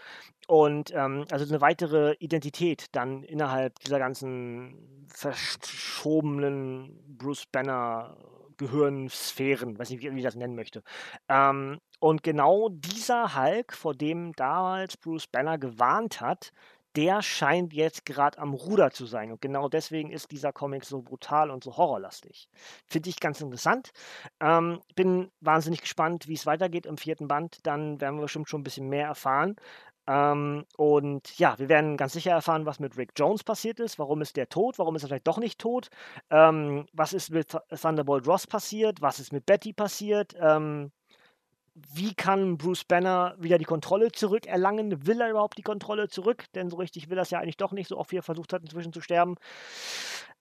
Und 0.48 0.92
ähm, 0.94 1.25
also 1.32 1.46
eine 1.46 1.62
weitere 1.62 2.16
Identität 2.20 2.88
dann 2.94 3.24
innerhalb 3.24 3.80
dieser 3.80 4.00
ganzen 4.00 5.08
verschobenen 5.13 7.00
Bruce 7.18 7.46
Banner 7.51 8.18
Gehirnsphären, 8.60 9.80
weiß 9.80 9.89
nicht, 9.89 10.01
wie, 10.01 10.10
ich 10.10 10.24
das 10.24 10.36
nennen 10.36 10.56
möchte. 10.56 10.84
Ähm, 11.28 11.80
und 12.00 12.22
genau 12.22 12.70
dieser 12.70 13.36
Hulk, 13.36 13.74
vor 13.74 13.96
dem 13.96 14.34
damals 14.34 14.98
Bruce 14.98 15.28
Banner 15.28 15.58
gewarnt 15.58 16.22
hat, 16.22 16.51
der 16.96 17.22
scheint 17.22 17.74
jetzt 17.74 18.06
gerade 18.06 18.38
am 18.39 18.54
Ruder 18.54 18.92
zu 18.92 19.06
sein. 19.06 19.32
Und 19.32 19.42
genau 19.42 19.70
deswegen 19.70 20.12
ist 20.12 20.32
dieser 20.32 20.51
Comic 20.51 20.84
so 20.84 21.01
brutal 21.01 21.51
und 21.51 21.63
so 21.63 21.78
horrorlastig. 21.78 22.50
Finde 22.88 23.10
ich 23.10 23.20
ganz 23.20 23.42
interessant. 23.42 23.92
Ähm, 24.39 24.82
bin 24.96 25.32
wahnsinnig 25.39 25.82
gespannt, 25.82 26.28
wie 26.28 26.34
es 26.34 26.46
weitergeht 26.46 26.86
im 26.86 26.98
vierten 26.98 27.28
Band. 27.28 27.60
Dann 27.63 28.01
werden 28.01 28.18
wir 28.18 28.24
bestimmt 28.24 28.50
schon 28.50 28.62
ein 28.62 28.63
bisschen 28.63 28.89
mehr 28.89 29.06
erfahren. 29.06 29.56
Ähm, 30.10 30.66
und 30.75 31.38
ja, 31.38 31.60
wir 31.60 31.70
werden 31.70 31.96
ganz 31.96 32.13
sicher 32.13 32.32
erfahren, 32.32 32.66
was 32.66 32.80
mit 32.80 32.98
Rick 32.98 33.12
Jones 33.16 33.44
passiert 33.44 33.80
ist. 33.80 34.00
Warum 34.00 34.22
ist 34.24 34.38
der 34.38 34.50
tot? 34.50 34.80
Warum 34.80 34.96
ist 34.96 35.04
er 35.04 35.10
vielleicht 35.10 35.28
doch 35.28 35.38
nicht 35.38 35.60
tot? 35.60 35.89
Ähm, 36.32 36.88
was 36.93 37.13
ist 37.13 37.30
mit 37.30 37.56
Thunderbolt 37.69 38.28
Ross 38.28 38.48
passiert? 38.48 39.02
Was 39.04 39.19
ist 39.19 39.32
mit 39.32 39.45
Betty 39.45 39.72
passiert? 39.72 40.36
Ähm, 40.39 40.91
wie 41.76 42.15
kann 42.15 42.58
Bruce 42.58 42.86
Banner 42.86 43.36
wieder 43.38 43.60
die 43.60 43.65
Kontrolle 43.65 44.12
zurückerlangen? 44.12 45.06
Will 45.06 45.22
er 45.22 45.30
überhaupt 45.30 45.60
die 45.60 45.63
Kontrolle 45.63 46.10
zurück? 46.10 46.45
Denn 46.56 46.72
so 46.72 46.78
richtig 46.78 47.10
will 47.12 47.19
er 47.19 47.22
es 47.22 47.30
ja 47.30 47.39
eigentlich 47.39 47.58
doch 47.58 47.72
nicht, 47.72 47.88
so 47.88 47.98
oft 47.98 48.12
wie 48.12 48.17
er 48.17 48.24
versucht 48.24 48.52
hat, 48.52 48.63
inzwischen 48.63 48.91
zu 48.91 49.02
sterben. 49.02 49.36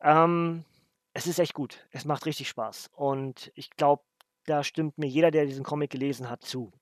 Ähm, 0.00 0.64
es 1.12 1.26
ist 1.26 1.38
echt 1.38 1.52
gut. 1.52 1.86
Es 1.90 2.06
macht 2.06 2.24
richtig 2.24 2.48
Spaß. 2.48 2.90
Und 2.96 3.52
ich 3.54 3.70
glaube, 3.70 4.02
da 4.46 4.64
stimmt 4.64 4.96
mir 4.96 5.08
jeder, 5.08 5.30
der 5.30 5.44
diesen 5.44 5.64
Comic 5.64 5.90
gelesen 5.90 6.30
hat, 6.30 6.42
zu. 6.42 6.72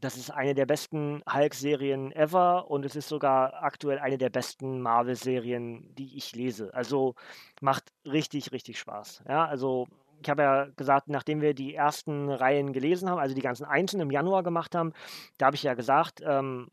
Das 0.00 0.16
ist 0.16 0.30
eine 0.30 0.54
der 0.54 0.66
besten 0.66 1.22
Hulk-Serien 1.32 2.12
ever 2.12 2.70
und 2.70 2.84
es 2.84 2.96
ist 2.96 3.08
sogar 3.08 3.62
aktuell 3.62 3.98
eine 3.98 4.18
der 4.18 4.30
besten 4.30 4.80
Marvel-Serien, 4.80 5.94
die 5.94 6.16
ich 6.16 6.34
lese. 6.34 6.74
Also 6.74 7.14
macht 7.60 7.92
richtig, 8.04 8.52
richtig 8.52 8.78
Spaß. 8.78 9.22
Ja, 9.28 9.46
also 9.46 9.86
ich 10.20 10.28
habe 10.28 10.42
ja 10.42 10.64
gesagt, 10.76 11.08
nachdem 11.08 11.40
wir 11.40 11.54
die 11.54 11.74
ersten 11.74 12.30
Reihen 12.30 12.72
gelesen 12.72 13.08
haben, 13.08 13.18
also 13.18 13.34
die 13.34 13.42
ganzen 13.42 13.64
Einzelnen 13.64 14.08
im 14.08 14.10
Januar 14.10 14.42
gemacht 14.42 14.74
haben, 14.74 14.92
da 15.38 15.46
habe 15.46 15.56
ich 15.56 15.62
ja 15.62 15.74
gesagt, 15.74 16.22
ähm, 16.24 16.68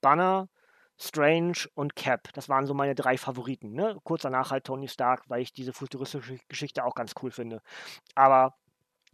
Banner, 0.00 0.48
Strange 0.96 1.68
und 1.74 1.96
Cap, 1.96 2.32
das 2.34 2.48
waren 2.48 2.66
so 2.66 2.74
meine 2.74 2.94
drei 2.94 3.18
Favoriten. 3.18 3.72
Ne? 3.72 3.96
Kurz 4.04 4.22
danach 4.22 4.50
halt 4.50 4.64
Tony 4.64 4.88
Stark, 4.88 5.24
weil 5.28 5.42
ich 5.42 5.52
diese 5.52 5.72
futuristische 5.72 6.38
Geschichte 6.48 6.84
auch 6.84 6.94
ganz 6.94 7.14
cool 7.22 7.30
finde. 7.30 7.60
Aber 8.14 8.54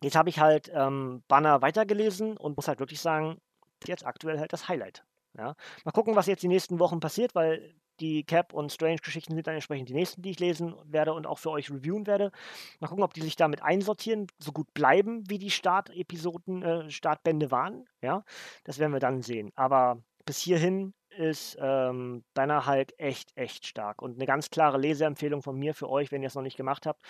jetzt 0.03 0.17
habe 0.17 0.29
ich 0.29 0.39
halt 0.41 0.71
ähm, 0.75 1.23
Banner 1.29 1.63
weitergelesen 1.63 2.37
und 2.37 2.57
muss 2.57 2.69
halt 2.69 2.81
wirklich 2.81 3.01
sagen, 3.01 3.41
jetzt 3.89 4.07
aktuell 4.07 4.39
halt 4.39 4.53
das 4.53 4.69
Highlight. 4.69 5.05
Ja. 5.37 5.55
Mal 5.85 5.93
gucken, 5.93 6.17
was 6.17 6.27
jetzt 6.27 6.43
die 6.43 6.49
nächsten 6.49 6.79
Wochen 6.79 7.01
passiert, 7.01 7.35
weil 7.35 7.75
die 8.01 8.25
Cap 8.25 8.53
und 8.53 8.73
Strange-Geschichten 8.73 9.35
sind 9.35 9.47
dann 9.47 9.55
entsprechend 9.55 9.89
die 9.89 9.95
nächsten, 9.95 10.23
die 10.23 10.31
ich 10.31 10.41
lesen 10.41 10.75
werde 10.85 11.13
und 11.13 11.27
auch 11.27 11.39
für 11.39 11.51
euch 11.51 11.71
reviewen 11.71 12.07
werde. 12.07 12.33
Mal 12.81 12.89
gucken, 12.89 13.05
ob 13.05 13.15
die 13.15 13.21
sich 13.21 13.37
damit 13.37 13.63
einsortieren, 13.63 14.27
so 14.39 14.53
gut 14.53 14.73
bleiben, 14.75 15.23
wie 15.29 15.39
die 15.39 15.51
Startepisoden, 15.51 16.63
äh, 16.63 16.91
Startbände 16.91 17.51
waren. 17.51 17.87
Ja, 18.03 18.25
das 18.65 18.79
werden 18.79 18.93
wir 18.93 19.01
dann 19.01 19.23
sehen. 19.23 19.53
Aber 19.55 20.03
bis 20.25 20.39
hierhin 20.39 20.95
ist 21.21 21.59
ähm, 21.61 22.25
Banner 22.35 22.65
halt 22.65 22.99
echt, 22.99 23.37
echt 23.37 23.67
stark. 23.67 24.01
Und 24.01 24.17
eine 24.17 24.27
ganz 24.27 24.51
klare 24.51 24.79
Leseempfehlung 24.79 25.43
von 25.43 25.57
mir 25.59 25.75
für 25.75 25.89
euch, 25.89 26.11
wenn 26.11 26.23
ihr 26.23 26.29
es 26.29 26.35
noch 26.35 26.43
nicht 26.43 26.57
gemacht 26.57 26.87
habt. 26.87 27.03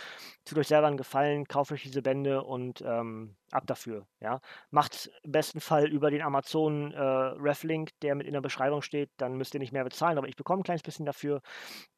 Tut 0.45 0.59
euch 0.59 0.67
selber 0.67 0.89
einen 0.89 0.97
Gefallen, 0.97 1.47
kauft 1.47 1.71
euch 1.71 1.83
diese 1.83 2.03
Bände 2.03 2.43
und 2.43 2.83
ähm, 2.83 3.37
ab 3.53 3.67
dafür. 3.67 4.07
Ja. 4.21 4.41
Macht 4.71 5.11
im 5.23 5.33
besten 5.33 5.61
Fall 5.61 5.87
über 5.89 6.11
den 6.11 6.23
Amazon 6.23 6.93
äh, 6.93 7.01
Reflink, 7.01 7.91
der 8.03 8.17
mit 8.17 8.27
in 8.27 8.33
der 8.33 8.41
Beschreibung 8.41 8.83
steht, 8.83 9.11
dann 9.17 9.37
müsst 9.37 9.55
ihr 9.55 9.61
nicht 9.61 9.73
mehr 9.73 9.85
bezahlen, 9.85 10.19
aber 10.19 10.29
ich 10.29 10.37
bekomme 10.37 10.61
ein 10.61 10.65
kleines 10.65 10.83
bisschen 10.83 11.07
dafür. 11.07 11.41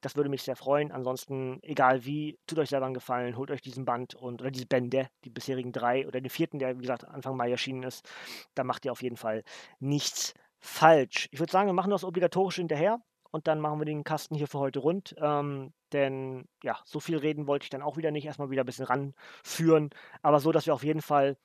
Das 0.01 0.17
würde 0.17 0.29
mich 0.31 0.43
sehr 0.43 0.57
freuen. 0.57 0.93
Ansonsten, 0.93 1.61
egal 1.63 2.05
wie, 2.05 2.39
tut 2.47 2.59
euch 2.59 2.69
selber 2.69 2.87
einen 2.87 2.95
Gefallen, 2.95 3.37
holt 3.37 3.51
euch 3.51 3.63
diesen 3.63 3.85
Band 3.85 4.15
und 4.15 4.43
oder 4.43 4.51
diese 4.51 4.67
Bände, 4.67 5.09
die 5.25 5.31
bisherigen 5.31 5.73
drei 5.73 6.07
oder 6.07 6.21
den 6.21 6.31
vierten, 6.31 6.59
der 6.59 6.77
wie 6.77 6.83
gesagt 6.83 7.05
Anfang 7.05 7.37
Mai 7.37 7.51
erschienen 7.51 7.83
ist. 7.83 8.09
Da 8.55 8.65
macht 8.65 8.85
ihr 8.85 8.93
auf 8.93 9.03
jeden 9.03 9.17
Fall 9.17 9.43
nichts 9.81 10.35
falsch. 10.63 11.29
Ich 11.33 11.41
würde 11.41 11.53
sagen, 11.53 11.69
wir 11.69 11.75
machen 11.75 11.91
das 11.91 12.05
obligatorisch 12.05 12.57
hinterher 12.57 13.01
und 13.31 13.49
dann 13.49 13.61
machen 13.61 13.81
wir 13.81 13.85
den 13.85 14.05
Kasten 14.05 14.37
hier 14.37 14.47
für 14.47 14.61
heute 14.61 14.79
rund. 14.79 15.15
Ähm, 15.19 15.73
denn 15.93 16.49
ja, 16.63 16.79
so 16.85 17.01
viel 17.01 17.19
reden 17.19 17.47
wollte 17.47 17.65
ich 17.65 17.71
dann 17.71 17.83
auch 17.83 17.97
wieder 17.97 18.13
nicht. 18.13 18.25
Erstmal 18.25 18.51
wieder 18.51 18.63
ein 18.63 18.67
bisschen 18.67 18.87
ranführen. 18.87 19.91
Aber 20.23 20.41
so, 20.41 20.53
dass 20.53 20.67
wir 20.67 20.75
auf 20.75 20.85
jeden 20.85 21.03
Fall 21.03 21.37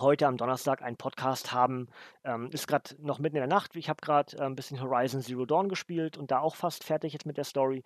heute 0.00 0.26
am 0.26 0.36
Donnerstag 0.36 0.82
einen 0.82 0.96
Podcast 0.96 1.52
haben. 1.52 1.88
Ähm, 2.24 2.50
ist 2.50 2.66
gerade 2.66 2.96
noch 2.98 3.18
mitten 3.18 3.36
in 3.36 3.40
der 3.40 3.48
Nacht. 3.48 3.76
Ich 3.76 3.88
habe 3.88 4.00
gerade 4.00 4.36
äh, 4.36 4.42
ein 4.42 4.56
bisschen 4.56 4.80
Horizon 4.80 5.20
Zero 5.20 5.46
Dawn 5.46 5.68
gespielt 5.68 6.16
und 6.16 6.30
da 6.30 6.40
auch 6.40 6.56
fast 6.56 6.84
fertig 6.84 7.12
jetzt 7.12 7.26
mit 7.26 7.36
der 7.36 7.44
Story. 7.44 7.82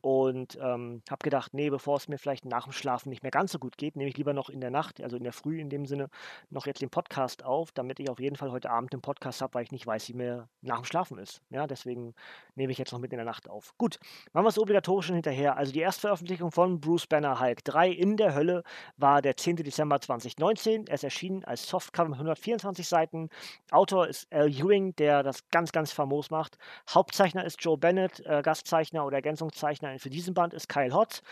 Und 0.00 0.56
ähm, 0.60 1.02
habe 1.10 1.22
gedacht, 1.22 1.54
nee, 1.54 1.70
bevor 1.70 1.96
es 1.96 2.08
mir 2.08 2.18
vielleicht 2.18 2.44
nach 2.44 2.64
dem 2.64 2.72
Schlafen 2.72 3.10
nicht 3.10 3.22
mehr 3.22 3.30
ganz 3.30 3.52
so 3.52 3.58
gut 3.58 3.76
geht, 3.76 3.96
nehme 3.96 4.08
ich 4.08 4.16
lieber 4.16 4.32
noch 4.32 4.48
in 4.48 4.60
der 4.60 4.70
Nacht, 4.70 5.00
also 5.00 5.16
in 5.16 5.24
der 5.24 5.32
Früh 5.32 5.60
in 5.60 5.70
dem 5.70 5.86
Sinne, 5.86 6.08
noch 6.50 6.66
jetzt 6.66 6.82
den 6.82 6.90
Podcast 6.90 7.44
auf, 7.44 7.72
damit 7.72 8.00
ich 8.00 8.10
auf 8.10 8.20
jeden 8.20 8.36
Fall 8.36 8.50
heute 8.50 8.70
Abend 8.70 8.92
den 8.92 9.00
Podcast 9.00 9.42
habe, 9.42 9.54
weil 9.54 9.64
ich 9.64 9.72
nicht 9.72 9.86
weiß, 9.86 10.08
wie 10.08 10.14
mir 10.14 10.48
nach 10.62 10.80
dem 10.80 10.84
Schlafen 10.84 11.18
ist. 11.18 11.42
Ja, 11.50 11.66
deswegen 11.66 12.14
nehme 12.54 12.72
ich 12.72 12.78
jetzt 12.78 12.92
noch 12.92 12.98
mitten 12.98 13.14
in 13.14 13.18
der 13.18 13.26
Nacht 13.26 13.48
auf. 13.48 13.74
Gut, 13.78 13.98
machen 14.32 14.44
wir 14.44 14.48
es 14.48 14.58
obligatorisch 14.58 15.06
hinterher. 15.06 15.56
Also 15.56 15.72
die 15.72 15.80
Erstveröffentlichung 15.80 16.50
von 16.52 16.80
Bruce 16.80 17.06
Banner 17.06 17.40
Hulk 17.40 17.64
3 17.64 17.90
in 17.90 18.16
der 18.16 18.34
Hölle 18.34 18.62
war 18.96 19.22
der 19.22 19.36
10. 19.36 19.56
Dezember 19.56 20.00
2019. 20.00 20.86
Es 20.88 21.04
erschien 21.04 21.44
als 21.44 21.68
Softcover 21.68 22.08
mit 22.08 22.16
124 22.16 22.86
Seiten. 22.86 23.28
Autor 23.70 24.08
ist 24.08 24.32
Al 24.32 24.48
Ewing, 24.48 24.94
der 24.96 25.22
das 25.22 25.48
ganz, 25.50 25.72
ganz 25.72 25.92
famos 25.92 26.30
macht. 26.30 26.58
Hauptzeichner 26.88 27.44
ist 27.44 27.62
Joe 27.62 27.76
Bennett, 27.76 28.20
äh, 28.26 28.42
Gastzeichner 28.42 29.04
oder 29.04 29.16
Ergänzungszeichner 29.16 29.85
für 29.98 30.10
diesen 30.10 30.34
Band 30.34 30.54
ist 30.54 30.68
Kyle 30.68 30.92
Hotz. 30.92 31.22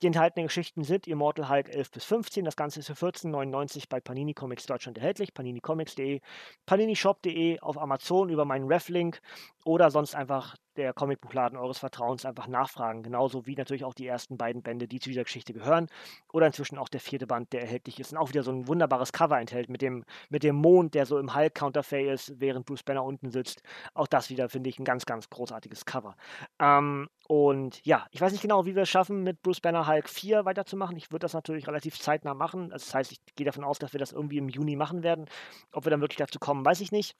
Die 0.00 0.06
enthaltenen 0.06 0.46
Geschichten 0.46 0.84
sind 0.84 1.08
Immortal 1.08 1.48
Hulk 1.48 1.70
11 1.70 1.90
bis 1.90 2.04
15. 2.04 2.44
Das 2.44 2.54
Ganze 2.54 2.78
ist 2.78 2.86
für 2.86 2.92
14,99 2.92 3.86
bei 3.88 3.98
Panini 3.98 4.32
Comics 4.32 4.64
Deutschland 4.64 4.96
erhältlich. 4.96 5.34
paninicomics.de, 5.34 6.20
paninishop.de, 6.66 7.58
auf 7.58 7.76
Amazon 7.76 8.28
über 8.28 8.44
meinen 8.44 8.68
Reflink 8.68 9.20
oder 9.64 9.90
sonst 9.90 10.14
einfach 10.14 10.54
der 10.78 10.94
Comicbuchladen 10.94 11.58
eures 11.58 11.78
Vertrauens 11.78 12.24
einfach 12.24 12.46
nachfragen. 12.46 13.02
Genauso 13.02 13.46
wie 13.46 13.56
natürlich 13.56 13.84
auch 13.84 13.94
die 13.94 14.06
ersten 14.06 14.38
beiden 14.38 14.62
Bände, 14.62 14.86
die 14.86 15.00
zu 15.00 15.10
dieser 15.10 15.24
Geschichte 15.24 15.52
gehören. 15.52 15.88
Oder 16.32 16.46
inzwischen 16.46 16.78
auch 16.78 16.88
der 16.88 17.00
vierte 17.00 17.26
Band, 17.26 17.52
der 17.52 17.62
erhältlich 17.62 17.98
ist 17.98 18.12
und 18.12 18.18
auch 18.18 18.28
wieder 18.28 18.44
so 18.44 18.52
ein 18.52 18.68
wunderbares 18.68 19.12
Cover 19.12 19.40
enthält 19.40 19.68
mit 19.68 19.82
dem, 19.82 20.04
mit 20.30 20.44
dem 20.44 20.54
Mond, 20.54 20.94
der 20.94 21.04
so 21.04 21.18
im 21.18 21.34
Hulk-Counterfeit 21.34 22.06
ist, 22.06 22.40
während 22.40 22.64
Bruce 22.64 22.84
Banner 22.84 23.02
unten 23.02 23.30
sitzt. 23.30 23.62
Auch 23.94 24.06
das 24.06 24.30
wieder 24.30 24.48
finde 24.48 24.70
ich 24.70 24.78
ein 24.78 24.84
ganz, 24.84 25.04
ganz 25.04 25.28
großartiges 25.28 25.84
Cover. 25.84 26.14
Ähm, 26.60 27.08
und 27.26 27.84
ja, 27.84 28.06
ich 28.12 28.20
weiß 28.20 28.30
nicht 28.30 28.42
genau, 28.42 28.64
wie 28.64 28.76
wir 28.76 28.84
es 28.84 28.88
schaffen, 28.88 29.24
mit 29.24 29.42
Bruce 29.42 29.60
Banner 29.60 29.87
Hulk 29.88 30.08
4 30.08 30.44
weiterzumachen. 30.44 30.96
Ich 30.96 31.10
würde 31.10 31.24
das 31.24 31.34
natürlich 31.34 31.66
relativ 31.66 31.98
zeitnah 31.98 32.34
machen. 32.34 32.70
Das 32.70 32.94
heißt, 32.94 33.12
ich 33.12 33.18
gehe 33.34 33.46
davon 33.46 33.64
aus, 33.64 33.78
dass 33.78 33.92
wir 33.92 34.00
das 34.00 34.12
irgendwie 34.12 34.38
im 34.38 34.48
Juni 34.48 34.76
machen 34.76 35.02
werden. 35.02 35.26
Ob 35.72 35.86
wir 35.86 35.90
dann 35.90 36.00
wirklich 36.00 36.18
dazu 36.18 36.38
kommen, 36.38 36.64
weiß 36.64 36.80
ich 36.80 36.92
nicht 36.92 37.16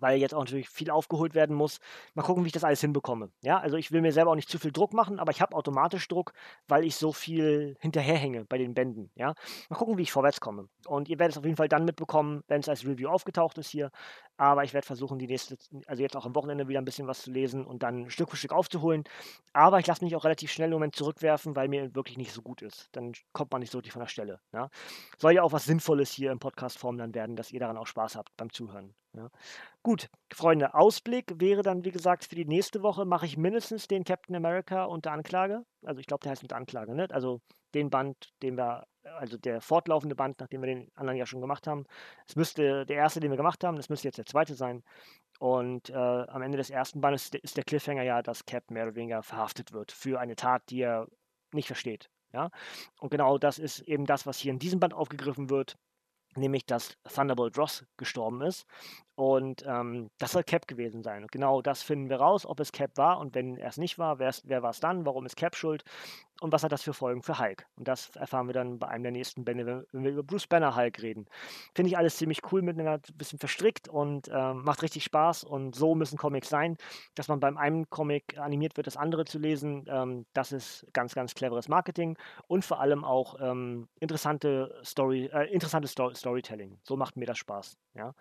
weil 0.00 0.18
jetzt 0.18 0.34
auch 0.34 0.40
natürlich 0.40 0.68
viel 0.68 0.90
aufgeholt 0.90 1.34
werden 1.34 1.56
muss. 1.56 1.80
Mal 2.14 2.22
gucken, 2.22 2.44
wie 2.44 2.48
ich 2.48 2.52
das 2.52 2.64
alles 2.64 2.80
hinbekomme. 2.80 3.30
Ja, 3.42 3.58
also 3.58 3.76
ich 3.76 3.92
will 3.92 4.00
mir 4.00 4.12
selber 4.12 4.30
auch 4.30 4.36
nicht 4.36 4.48
zu 4.48 4.58
viel 4.58 4.72
Druck 4.72 4.92
machen, 4.92 5.18
aber 5.18 5.30
ich 5.30 5.40
habe 5.40 5.54
automatisch 5.56 6.08
Druck, 6.08 6.32
weil 6.66 6.84
ich 6.84 6.96
so 6.96 7.12
viel 7.12 7.76
hinterherhänge 7.80 8.44
bei 8.44 8.58
den 8.58 8.74
Bänden. 8.74 9.10
Ja, 9.14 9.34
mal 9.68 9.76
gucken, 9.76 9.98
wie 9.98 10.02
ich 10.02 10.12
vorwärts 10.12 10.40
komme. 10.40 10.68
Und 10.86 11.08
ihr 11.08 11.18
werdet 11.18 11.34
es 11.34 11.38
auf 11.38 11.44
jeden 11.44 11.56
Fall 11.56 11.68
dann 11.68 11.84
mitbekommen, 11.84 12.42
wenn 12.48 12.60
es 12.60 12.68
als 12.68 12.84
Review 12.84 13.08
aufgetaucht 13.08 13.58
ist 13.58 13.70
hier. 13.70 13.90
Aber 14.36 14.62
ich 14.62 14.72
werde 14.72 14.86
versuchen, 14.86 15.18
die 15.18 15.26
nächste, 15.26 15.56
also 15.86 16.00
jetzt 16.00 16.16
auch 16.16 16.24
am 16.24 16.34
Wochenende 16.36 16.68
wieder 16.68 16.80
ein 16.80 16.84
bisschen 16.84 17.08
was 17.08 17.22
zu 17.22 17.32
lesen 17.32 17.66
und 17.66 17.82
dann 17.82 18.08
Stück 18.08 18.30
für 18.30 18.36
Stück 18.36 18.52
aufzuholen. 18.52 19.02
Aber 19.52 19.80
ich 19.80 19.86
lasse 19.86 20.04
mich 20.04 20.14
auch 20.14 20.24
relativ 20.24 20.52
schnell 20.52 20.68
im 20.68 20.74
Moment 20.74 20.94
zurückwerfen, 20.94 21.56
weil 21.56 21.68
mir 21.68 21.94
wirklich 21.96 22.16
nicht 22.16 22.32
so 22.32 22.40
gut 22.40 22.62
ist. 22.62 22.88
Dann 22.92 23.12
kommt 23.32 23.50
man 23.50 23.60
nicht 23.60 23.72
so 23.72 23.78
richtig 23.78 23.92
von 23.92 24.00
der 24.00 24.06
Stelle. 24.06 24.40
Ja? 24.52 24.70
Soll 25.16 25.32
ja 25.32 25.42
auch 25.42 25.52
was 25.52 25.64
Sinnvolles 25.64 26.12
hier 26.12 26.30
im 26.30 26.38
Podcast-Form 26.38 26.98
dann 26.98 27.14
werden, 27.14 27.34
dass 27.34 27.50
ihr 27.50 27.58
daran 27.58 27.76
auch 27.76 27.88
Spaß 27.88 28.14
habt 28.14 28.36
beim 28.36 28.52
Zuhören. 28.52 28.94
Ja. 29.14 29.30
Gut, 29.82 30.08
Freunde, 30.32 30.74
Ausblick 30.74 31.40
wäre 31.40 31.62
dann, 31.62 31.84
wie 31.84 31.90
gesagt, 31.90 32.24
für 32.24 32.34
die 32.34 32.44
nächste 32.44 32.82
Woche 32.82 33.04
mache 33.04 33.26
ich 33.26 33.36
mindestens 33.36 33.88
den 33.88 34.04
Captain 34.04 34.36
America 34.36 34.84
unter 34.84 35.12
Anklage. 35.12 35.64
Also 35.82 36.00
ich 36.00 36.06
glaube, 36.06 36.22
der 36.22 36.32
heißt 36.32 36.42
unter 36.42 36.56
Anklage, 36.56 36.94
ne? 36.94 37.06
Also 37.10 37.40
den 37.74 37.90
Band, 37.90 38.30
den 38.42 38.56
wir, 38.56 38.86
also 39.04 39.38
der 39.38 39.60
fortlaufende 39.60 40.14
Band, 40.14 40.40
nachdem 40.40 40.62
wir 40.62 40.68
den 40.68 40.90
anderen 40.94 41.18
ja 41.18 41.26
schon 41.26 41.40
gemacht 41.40 41.66
haben. 41.66 41.84
Es 42.26 42.36
müsste 42.36 42.86
der 42.86 42.96
erste, 42.96 43.20
den 43.20 43.30
wir 43.30 43.36
gemacht 43.36 43.64
haben, 43.64 43.76
das 43.76 43.88
müsste 43.88 44.08
jetzt 44.08 44.18
der 44.18 44.26
zweite 44.26 44.54
sein. 44.54 44.82
Und 45.38 45.90
äh, 45.90 45.94
am 45.94 46.42
Ende 46.42 46.58
des 46.58 46.70
ersten 46.70 47.00
Bandes 47.00 47.30
ist 47.42 47.56
der 47.56 47.64
Cliffhanger 47.64 48.02
ja, 48.02 48.22
dass 48.22 48.44
Cap 48.44 48.70
mehr 48.70 48.84
oder 48.84 48.94
weniger 48.94 49.22
verhaftet 49.22 49.72
wird 49.72 49.92
für 49.92 50.20
eine 50.20 50.36
Tat, 50.36 50.62
die 50.70 50.80
er 50.80 51.06
nicht 51.52 51.66
versteht. 51.66 52.10
Ja? 52.32 52.50
Und 53.00 53.10
genau 53.10 53.38
das 53.38 53.58
ist 53.58 53.80
eben 53.80 54.04
das, 54.04 54.26
was 54.26 54.38
hier 54.38 54.52
in 54.52 54.58
diesem 54.58 54.80
Band 54.80 54.94
aufgegriffen 54.94 55.50
wird 55.50 55.76
nämlich 56.36 56.66
dass 56.66 56.96
Thunderbolt 57.12 57.56
Ross 57.58 57.84
gestorben 57.96 58.42
ist. 58.42 58.66
Und 59.14 59.64
ähm, 59.66 60.10
das 60.18 60.32
soll 60.32 60.44
Cap 60.44 60.68
gewesen 60.68 61.02
sein. 61.02 61.22
Und 61.22 61.32
genau 61.32 61.60
das 61.60 61.82
finden 61.82 62.08
wir 62.08 62.18
raus, 62.18 62.46
ob 62.46 62.60
es 62.60 62.72
Cap 62.72 62.96
war 62.96 63.18
und 63.18 63.34
wenn 63.34 63.56
er 63.56 63.68
es 63.68 63.76
nicht 63.76 63.98
war, 63.98 64.18
wer 64.18 64.62
war 64.62 64.70
es 64.70 64.80
dann, 64.80 65.04
warum 65.06 65.26
ist 65.26 65.36
Cap 65.36 65.56
schuld 65.56 65.82
und 66.40 66.52
was 66.52 66.62
hat 66.62 66.72
das 66.72 66.82
für 66.82 66.92
Folgen 66.92 67.22
für 67.22 67.38
Hulk. 67.38 67.66
Und 67.76 67.88
das 67.88 68.10
erfahren 68.16 68.46
wir 68.46 68.54
dann 68.54 68.78
bei 68.78 68.88
einem 68.88 69.02
der 69.02 69.12
nächsten 69.12 69.44
Bände, 69.44 69.86
wenn 69.92 70.04
wir 70.04 70.12
über 70.12 70.22
Bruce 70.22 70.46
Banner 70.46 70.76
Hulk 70.76 71.02
reden. 71.02 71.26
Finde 71.74 71.90
ich 71.90 71.98
alles 71.98 72.16
ziemlich 72.16 72.40
cool 72.52 72.62
miteinander, 72.62 72.94
ein 72.94 73.16
bisschen 73.16 73.38
verstrickt 73.38 73.88
und 73.88 74.28
ähm, 74.32 74.62
macht 74.62 74.82
richtig 74.82 75.04
Spaß. 75.04 75.44
Und 75.44 75.74
so 75.74 75.94
müssen 75.94 76.16
Comics 76.16 76.48
sein, 76.48 76.76
dass 77.14 77.28
man 77.28 77.40
beim 77.40 77.56
einen 77.56 77.90
Comic 77.90 78.38
animiert 78.38 78.76
wird, 78.76 78.86
das 78.86 78.96
andere 78.96 79.24
zu 79.24 79.38
lesen. 79.38 79.84
Ähm, 79.88 80.26
das 80.32 80.52
ist 80.52 80.86
ganz, 80.92 81.14
ganz 81.14 81.34
cleveres 81.34 81.68
Marketing 81.68 82.16
und 82.46 82.64
vor 82.64 82.80
allem 82.80 83.04
auch 83.04 83.36
ähm, 83.40 83.88
interessante 84.00 84.78
Story, 84.84 85.26
äh, 85.32 85.52
interessantes 85.52 85.92
Sto 85.92 86.14
Storytelling. 86.14 86.78
So 86.84 86.96
macht 86.96 87.16
mir 87.16 87.26
das 87.26 87.38
Spaß. 87.38 87.76
Ja. 87.94 88.14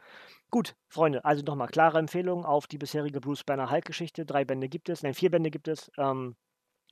Gut, 0.50 0.76
Freunde, 0.88 1.24
also 1.26 1.44
nochmal 1.44 1.68
klare 1.68 2.00
Empfehlung 2.00 2.46
auf 2.46 2.68
die 2.68 2.78
bisherige 2.78 3.20
Bruce 3.20 3.44
Banner 3.44 3.70
Hulk-Geschichte. 3.70 4.26
Drei 4.26 4.46
Bände 4.46 4.70
gibt 4.70 4.90
es, 4.90 5.04
nein, 5.04 5.14
vier 5.14 5.30
Bände 5.30 5.52
gibt 5.52 5.68
es. 5.68 5.92
Ähm, 5.98 6.36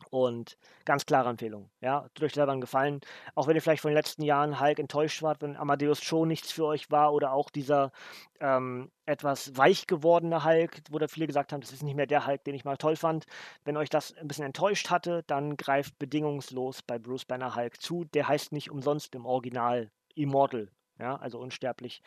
und 0.10 0.58
ganz 0.86 1.06
klare 1.06 1.30
Empfehlung. 1.30 1.70
Ja, 1.82 2.08
tut 2.14 2.26
euch 2.26 2.34
selber 2.34 2.52
einen 2.52 2.62
Gefallen. 2.62 3.02
Auch 3.34 3.48
wenn 3.48 3.56
ihr 3.56 3.62
vielleicht 3.62 3.82
von 3.82 3.92
den 3.92 3.98
letzten 3.98 4.24
Jahren 4.24 4.60
Hulk 4.60 4.80
enttäuscht 4.80 5.22
wart, 5.24 5.42
wenn 5.42 5.56
Amadeus 5.56 6.02
Show 6.02 6.26
nichts 6.26 6.52
für 6.52 6.66
euch 6.66 6.92
war 6.92 7.14
oder 7.14 7.34
auch 7.34 7.50
dieser 7.50 7.92
ähm, 8.40 8.92
etwas 9.06 9.58
weich 9.58 9.88
gewordene 9.88 10.44
Hulk, 10.44 10.82
wo 10.92 11.00
da 11.00 11.08
viele 11.08 11.28
gesagt 11.28 11.54
haben, 11.54 11.62
das 11.62 11.72
ist 11.72 11.84
nicht 11.84 11.96
mehr 11.96 12.08
der 12.08 12.28
Hulk, 12.28 12.44
den 12.44 12.56
ich 12.56 12.66
mal 12.66 12.78
toll 12.78 12.96
fand. 12.96 13.26
Wenn 13.64 13.78
euch 13.78 13.90
das 13.90 14.14
ein 14.14 14.28
bisschen 14.28 14.46
enttäuscht 14.46 14.90
hatte, 14.90 15.24
dann 15.28 15.58
greift 15.58 15.98
bedingungslos 16.00 16.82
bei 16.82 17.00
Bruce 17.00 17.26
Banner 17.26 17.56
Hulk 17.56 17.82
zu. 17.82 18.06
Der 18.06 18.28
heißt 18.28 18.52
nicht 18.52 18.72
umsonst 18.72 19.16
im 19.16 19.26
Original 19.26 19.92
Immortal 20.16 20.70
ja, 21.00 21.16
also 21.18 21.40
unsterblich. 21.40 22.02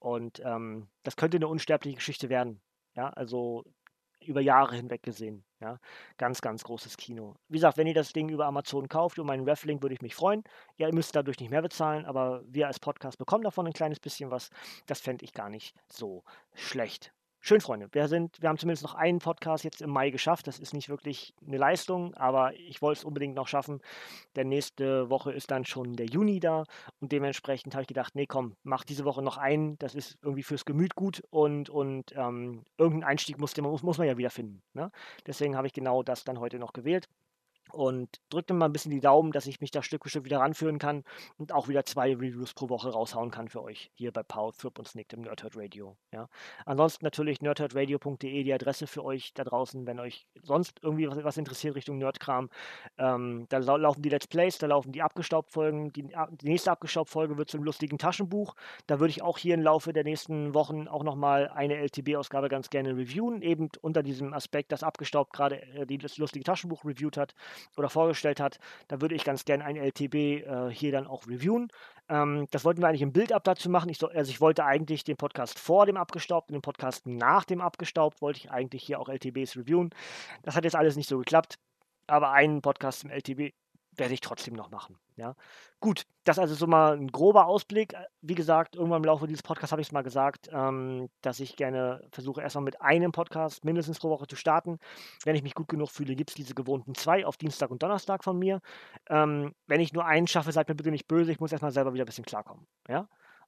Und 0.00 0.40
ähm, 0.44 0.88
das 1.02 1.16
könnte 1.16 1.36
eine 1.36 1.48
unsterbliche 1.48 1.96
Geschichte 1.96 2.28
werden. 2.28 2.60
Ja, 2.94 3.10
also 3.10 3.64
über 4.24 4.40
Jahre 4.40 4.76
hinweg 4.76 5.02
gesehen. 5.02 5.44
Ja, 5.60 5.78
ganz, 6.16 6.40
ganz 6.40 6.64
großes 6.64 6.96
Kino. 6.96 7.34
Wie 7.48 7.58
gesagt, 7.58 7.76
wenn 7.76 7.86
ihr 7.86 7.94
das 7.94 8.12
Ding 8.12 8.30
über 8.30 8.46
Amazon 8.46 8.88
kauft, 8.88 9.18
über 9.18 9.26
meinen 9.26 9.46
Reflink, 9.46 9.82
würde 9.82 9.94
ich 9.94 10.02
mich 10.02 10.14
freuen. 10.14 10.42
Ihr 10.78 10.92
müsst 10.94 11.14
dadurch 11.14 11.38
nicht 11.38 11.50
mehr 11.50 11.62
bezahlen, 11.62 12.06
aber 12.06 12.42
wir 12.46 12.66
als 12.66 12.80
Podcast 12.80 13.18
bekommen 13.18 13.44
davon 13.44 13.66
ein 13.66 13.72
kleines 13.74 14.00
bisschen 14.00 14.30
was. 14.30 14.50
Das 14.86 15.00
fände 15.00 15.24
ich 15.24 15.34
gar 15.34 15.50
nicht 15.50 15.74
so 15.88 16.24
schlecht. 16.54 17.12
Schön, 17.42 17.62
Freunde. 17.62 17.88
Wir, 17.92 18.06
sind, 18.06 18.40
wir 18.42 18.50
haben 18.50 18.58
zumindest 18.58 18.82
noch 18.82 18.94
einen 18.94 19.18
Podcast 19.18 19.64
jetzt 19.64 19.80
im 19.80 19.88
Mai 19.88 20.10
geschafft. 20.10 20.46
Das 20.46 20.58
ist 20.58 20.74
nicht 20.74 20.90
wirklich 20.90 21.34
eine 21.44 21.56
Leistung, 21.56 22.12
aber 22.14 22.54
ich 22.54 22.82
wollte 22.82 22.98
es 22.98 23.04
unbedingt 23.04 23.34
noch 23.34 23.48
schaffen. 23.48 23.80
Denn 24.36 24.48
nächste 24.48 25.08
Woche 25.08 25.32
ist 25.32 25.50
dann 25.50 25.64
schon 25.64 25.96
der 25.96 26.04
Juni 26.04 26.38
da 26.38 26.64
und 27.00 27.12
dementsprechend 27.12 27.74
habe 27.74 27.82
ich 27.82 27.88
gedacht, 27.88 28.14
nee, 28.14 28.26
komm, 28.26 28.56
mach 28.62 28.84
diese 28.84 29.06
Woche 29.06 29.22
noch 29.22 29.38
einen. 29.38 29.78
Das 29.78 29.94
ist 29.94 30.18
irgendwie 30.20 30.42
fürs 30.42 30.66
Gemüt 30.66 30.94
gut 30.94 31.22
und, 31.30 31.70
und 31.70 32.12
ähm, 32.14 32.66
irgendeinen 32.76 33.10
Einstieg 33.10 33.38
muss, 33.38 33.56
muss, 33.56 33.82
muss 33.82 33.96
man 33.96 34.06
ja 34.06 34.18
wieder 34.18 34.30
finden. 34.30 34.62
Ne? 34.74 34.90
Deswegen 35.26 35.56
habe 35.56 35.66
ich 35.66 35.72
genau 35.72 36.02
das 36.02 36.24
dann 36.24 36.40
heute 36.40 36.58
noch 36.58 36.74
gewählt 36.74 37.08
und 37.72 38.20
drückt 38.30 38.50
mir 38.50 38.56
mal 38.56 38.66
ein 38.66 38.72
bisschen 38.72 38.90
die 38.90 39.00
Daumen, 39.00 39.32
dass 39.32 39.46
ich 39.46 39.60
mich 39.60 39.70
da 39.70 39.82
Stück 39.82 40.04
für 40.04 40.10
Stück 40.10 40.24
wieder 40.24 40.38
ranführen 40.38 40.78
kann 40.78 41.04
und 41.38 41.52
auch 41.52 41.68
wieder 41.68 41.84
zwei 41.84 42.14
Reviews 42.14 42.54
pro 42.54 42.68
Woche 42.68 42.90
raushauen 42.90 43.30
kann 43.30 43.48
für 43.48 43.62
euch 43.62 43.90
hier 43.94 44.12
bei 44.12 44.22
Paul, 44.22 44.52
Thrip 44.52 44.78
und 44.78 44.88
Snicked 44.88 45.12
im 45.12 45.22
Nerdhurt 45.22 45.56
Radio. 45.56 45.96
Ja. 46.12 46.28
Ansonsten 46.66 47.04
natürlich 47.04 47.40
nerdhurtradio.de 47.40 48.42
die 48.44 48.52
Adresse 48.52 48.86
für 48.86 49.04
euch 49.04 49.32
da 49.34 49.44
draußen, 49.44 49.86
wenn 49.86 50.00
euch 50.00 50.26
sonst 50.42 50.78
irgendwie 50.82 51.08
was, 51.08 51.22
was 51.22 51.36
interessiert 51.36 51.74
Richtung 51.74 51.98
Nerdkram. 51.98 52.50
Ähm, 52.98 53.46
da 53.48 53.58
laufen 53.58 54.02
die 54.02 54.08
Let's 54.08 54.26
Plays, 54.26 54.58
da 54.58 54.66
laufen 54.66 54.92
die 54.92 55.02
Abgestaubt-Folgen. 55.02 55.92
Die, 55.92 56.02
die, 56.02 56.48
nächste 56.48 56.70
Abgestaubt-Folge 56.70 57.38
wird 57.38 57.50
zum 57.50 57.62
lustigen 57.62 57.98
Taschenbuch. 57.98 58.54
Da 58.86 59.00
würde 59.00 59.10
ich 59.10 59.22
auch 59.22 59.38
hier 59.38 59.54
im 59.54 59.62
Laufe 59.62 59.92
der 59.92 60.04
nächsten 60.04 60.54
Wochen 60.54 60.88
auch 60.88 61.02
nochmal 61.02 61.48
eine 61.48 61.76
LTB-Ausgabe 61.76 62.48
ganz 62.48 62.70
gerne 62.70 62.96
reviewen, 62.96 63.42
eben 63.42 63.68
unter 63.80 64.02
diesem 64.02 64.32
Aspekt, 64.32 64.72
dass 64.72 64.82
Abgestaubt 64.82 65.32
gerade 65.32 65.62
äh, 65.74 65.98
das 65.98 66.18
lustige 66.18 66.44
Taschenbuch 66.44 66.84
reviewt 66.84 67.16
hat 67.16 67.34
oder 67.76 67.90
vorgestellt 67.90 68.40
hat. 68.40 68.58
Da 68.88 69.00
würde 69.00 69.14
ich 69.14 69.24
ganz 69.24 69.44
gerne 69.44 69.64
ein 69.64 69.76
LTB 69.76 70.14
äh, 70.14 70.70
hier 70.70 70.92
dann 70.92 71.06
auch 71.06 71.26
reviewen. 71.26 71.68
Ähm, 72.08 72.46
das 72.50 72.64
wollten 72.64 72.82
wir 72.82 72.88
eigentlich 72.88 73.02
im 73.02 73.12
Bildab 73.12 73.44
dazu 73.44 73.70
machen. 73.70 73.88
Ich 73.88 73.98
so, 73.98 74.08
also 74.08 74.30
ich 74.30 74.40
wollte 74.40 74.64
eigentlich 74.64 75.04
den 75.04 75.16
Podcast 75.16 75.58
vor 75.58 75.86
dem 75.86 75.96
Abgestaubt 75.96 76.50
und 76.50 76.54
den 76.54 76.62
Podcast 76.62 77.06
nach 77.06 77.44
dem 77.44 77.60
Abgestaubt 77.60 78.20
wollte 78.20 78.38
ich 78.38 78.50
eigentlich 78.50 78.82
hier 78.82 79.00
auch 79.00 79.08
LTBs 79.08 79.56
reviewen. 79.56 79.90
Das 80.42 80.56
hat 80.56 80.64
jetzt 80.64 80.76
alles 80.76 80.96
nicht 80.96 81.08
so 81.08 81.18
geklappt. 81.18 81.58
Aber 82.06 82.32
einen 82.32 82.60
Podcast 82.60 83.04
im 83.04 83.10
LTB 83.10 83.54
werde 83.96 84.14
ich 84.14 84.20
trotzdem 84.20 84.54
noch 84.54 84.70
machen. 84.70 84.98
Ja, 85.20 85.34
gut, 85.80 86.06
das 86.24 86.38
also 86.38 86.54
so 86.54 86.66
mal 86.66 86.96
ein 86.96 87.08
grober 87.08 87.44
Ausblick. 87.44 87.94
Wie 88.22 88.34
gesagt, 88.34 88.74
irgendwann 88.74 89.02
im 89.02 89.04
Laufe 89.04 89.26
dieses 89.26 89.42
Podcasts 89.42 89.70
habe 89.70 89.82
ich 89.82 89.88
es 89.88 89.92
mal 89.92 90.00
gesagt, 90.00 90.48
ähm, 90.50 91.10
dass 91.20 91.40
ich 91.40 91.56
gerne 91.56 92.08
versuche, 92.10 92.40
erstmal 92.40 92.64
mit 92.64 92.80
einem 92.80 93.12
Podcast 93.12 93.62
mindestens 93.62 93.98
pro 93.98 94.08
Woche 94.08 94.26
zu 94.26 94.36
starten. 94.36 94.78
Wenn 95.24 95.36
ich 95.36 95.42
mich 95.42 95.54
gut 95.54 95.68
genug 95.68 95.90
fühle, 95.90 96.16
gibt 96.16 96.30
es 96.30 96.36
diese 96.36 96.54
gewohnten 96.54 96.94
zwei 96.94 97.26
auf 97.26 97.36
Dienstag 97.36 97.70
und 97.70 97.82
Donnerstag 97.82 98.24
von 98.24 98.38
mir. 98.38 98.62
Ähm, 99.10 99.54
wenn 99.66 99.82
ich 99.82 99.92
nur 99.92 100.06
einen 100.06 100.26
schaffe, 100.26 100.52
seid 100.52 100.70
mir 100.70 100.74
bitte 100.74 100.90
nicht 100.90 101.06
böse. 101.06 101.32
Ich 101.32 101.38
muss 101.38 101.52
erstmal 101.52 101.72
selber 101.72 101.92
wieder 101.92 102.04
ein 102.04 102.06
bisschen 102.06 102.24
klarkommen. 102.24 102.66
Ja, 102.88 103.06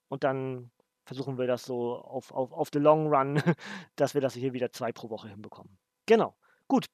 und 0.09 0.25
dann 0.25 0.71
versuchen 1.07 1.39
wir 1.39 1.47
das 1.47 1.65
so 1.65 1.97
auf, 1.97 2.33
auf, 2.33 2.53
auf 2.53 2.69
the 2.71 2.81
long 2.81 3.07
run, 3.07 3.43
dass 3.97 4.13
wir 4.13 4.21
das 4.21 4.35
hier 4.35 4.53
wieder 4.53 4.73
zwei 4.73 4.93
pro 4.93 5.09
Woche 5.09 5.29
hinbekommen. 5.29 5.79
Genau. 6.05 6.37
Gut. 6.69 6.85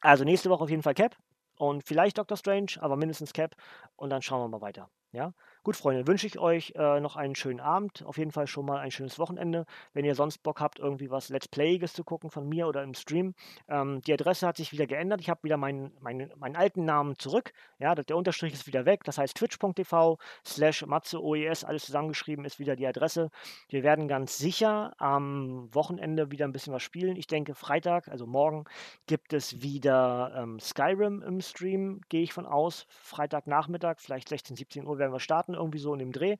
Also 0.00 0.24
nächste 0.24 0.50
Woche 0.50 0.64
auf 0.64 0.70
jeden 0.70 0.82
Fall 0.82 0.94
Cap 0.94 1.16
und 1.56 1.82
vielleicht 1.86 2.18
Doctor 2.18 2.36
Strange, 2.36 2.72
aber 2.80 2.96
mindestens 2.96 3.32
Cap 3.32 3.56
und 3.96 4.10
dann 4.10 4.22
schauen 4.22 4.40
wir 4.42 4.48
mal 4.48 4.60
weiter. 4.60 4.88
Ja? 5.12 5.32
Gut, 5.62 5.76
Freunde, 5.76 6.06
wünsche 6.06 6.28
ich 6.28 6.38
euch 6.38 6.74
äh, 6.76 7.00
noch 7.00 7.16
einen 7.16 7.34
schönen 7.34 7.58
Abend. 7.58 8.04
Auf 8.04 8.18
jeden 8.18 8.30
Fall 8.30 8.46
schon 8.46 8.66
mal 8.66 8.78
ein 8.78 8.92
schönes 8.92 9.18
Wochenende. 9.18 9.66
Wenn 9.94 10.04
ihr 10.04 10.14
sonst 10.14 10.38
Bock 10.38 10.60
habt, 10.60 10.78
irgendwie 10.78 11.10
was 11.10 11.28
Let's 11.28 11.48
Playiges 11.48 11.92
zu 11.92 12.04
gucken 12.04 12.30
von 12.30 12.48
mir 12.48 12.68
oder 12.68 12.84
im 12.84 12.94
Stream. 12.94 13.34
Ähm, 13.68 14.00
die 14.02 14.12
Adresse 14.12 14.46
hat 14.46 14.56
sich 14.56 14.70
wieder 14.70 14.86
geändert. 14.86 15.20
Ich 15.20 15.28
habe 15.28 15.42
wieder 15.42 15.56
meinen, 15.56 15.90
meinen, 16.00 16.30
meinen 16.36 16.54
alten 16.54 16.84
Namen 16.84 17.18
zurück. 17.18 17.52
Ja, 17.78 17.94
der 17.94 18.16
Unterstrich 18.16 18.52
ist 18.52 18.66
wieder 18.66 18.84
weg. 18.84 19.02
Das 19.04 19.18
heißt 19.18 19.36
twitch.tv 19.36 20.18
slash 20.44 20.86
matzeoes, 20.86 21.64
alles 21.64 21.86
zusammengeschrieben, 21.86 22.44
ist 22.44 22.58
wieder 22.60 22.76
die 22.76 22.86
Adresse. 22.86 23.30
Wir 23.68 23.82
werden 23.82 24.06
ganz 24.06 24.38
sicher 24.38 24.94
am 24.98 25.68
Wochenende 25.74 26.30
wieder 26.30 26.46
ein 26.46 26.52
bisschen 26.52 26.72
was 26.72 26.82
spielen. 26.82 27.16
Ich 27.16 27.26
denke, 27.26 27.54
Freitag, 27.54 28.06
also 28.06 28.26
morgen, 28.26 28.66
gibt 29.06 29.32
es 29.32 29.62
wieder 29.62 30.32
ähm, 30.36 30.60
Skyrim 30.60 31.22
im 31.22 31.40
Stream, 31.40 32.02
gehe 32.08 32.22
ich 32.22 32.32
von 32.32 32.46
aus. 32.46 32.86
Freitagnachmittag, 32.88 33.96
vielleicht 33.98 34.28
16, 34.28 34.56
17 34.56 34.86
Uhr 34.86 34.95
werden 34.98 35.12
wir 35.12 35.20
starten 35.20 35.54
irgendwie 35.54 35.78
so 35.78 35.92
in 35.92 35.98
dem 36.00 36.12
Dreh. 36.12 36.36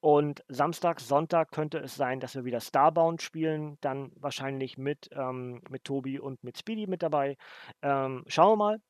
Und 0.00 0.44
Samstag, 0.48 1.00
Sonntag 1.00 1.50
könnte 1.50 1.78
es 1.78 1.96
sein, 1.96 2.20
dass 2.20 2.34
wir 2.34 2.44
wieder 2.44 2.60
Starbound 2.60 3.22
spielen, 3.22 3.78
dann 3.80 4.12
wahrscheinlich 4.16 4.76
mit, 4.76 5.08
ähm, 5.12 5.62
mit 5.70 5.84
Tobi 5.84 6.18
und 6.18 6.44
mit 6.44 6.58
Speedy 6.58 6.86
mit 6.86 7.02
dabei. 7.02 7.36
Ähm, 7.82 8.24
schauen 8.26 8.52
wir 8.52 8.56
mal. 8.56 8.80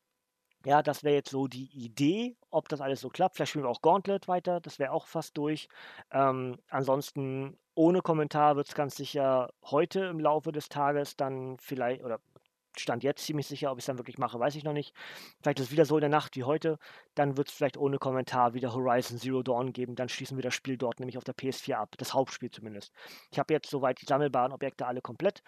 Ja, 0.66 0.82
das 0.82 1.04
wäre 1.04 1.14
jetzt 1.14 1.30
so 1.30 1.46
die 1.46 1.68
Idee, 1.74 2.36
ob 2.50 2.68
das 2.68 2.80
alles 2.80 3.00
so 3.00 3.10
klappt. 3.10 3.36
Vielleicht 3.36 3.50
spielen 3.50 3.64
wir 3.64 3.68
auch 3.70 3.82
Gauntlet 3.82 4.28
weiter, 4.28 4.60
das 4.60 4.78
wäre 4.78 4.92
auch 4.92 5.06
fast 5.06 5.36
durch. 5.36 5.68
Ähm, 6.10 6.58
ansonsten 6.68 7.58
ohne 7.74 8.00
Kommentar 8.00 8.56
wird 8.56 8.68
es 8.68 8.74
ganz 8.74 8.96
sicher 8.96 9.50
heute 9.64 10.06
im 10.06 10.20
Laufe 10.20 10.52
des 10.52 10.68
Tages 10.68 11.16
dann 11.16 11.58
vielleicht, 11.58 12.02
oder 12.02 12.18
Stand 12.80 13.02
jetzt 13.02 13.24
ziemlich 13.24 13.46
sicher, 13.46 13.70
ob 13.70 13.78
ich 13.78 13.82
es 13.82 13.86
dann 13.86 13.98
wirklich 13.98 14.18
mache, 14.18 14.38
weiß 14.38 14.54
ich 14.56 14.64
noch 14.64 14.72
nicht. 14.72 14.94
Vielleicht 15.42 15.60
ist 15.60 15.66
es 15.66 15.72
wieder 15.72 15.84
so 15.84 15.96
in 15.96 16.02
der 16.02 16.10
Nacht 16.10 16.36
wie 16.36 16.44
heute. 16.44 16.78
Dann 17.14 17.36
wird 17.36 17.48
es 17.48 17.54
vielleicht 17.54 17.76
ohne 17.76 17.98
Kommentar 17.98 18.54
wieder 18.54 18.74
Horizon 18.74 19.18
Zero 19.18 19.42
Dawn 19.42 19.72
geben. 19.72 19.94
Dann 19.94 20.08
schließen 20.08 20.36
wir 20.36 20.42
das 20.42 20.54
Spiel 20.54 20.76
dort 20.76 21.00
nämlich 21.00 21.18
auf 21.18 21.24
der 21.24 21.34
PS4 21.34 21.74
ab. 21.74 21.94
Das 21.98 22.14
Hauptspiel 22.14 22.50
zumindest. 22.50 22.92
Ich 23.30 23.38
habe 23.38 23.52
jetzt 23.54 23.70
soweit 23.70 24.00
die 24.00 24.06
sammelbaren 24.06 24.52
Objekte 24.52 24.86
alle 24.86 25.00
komplett. 25.00 25.42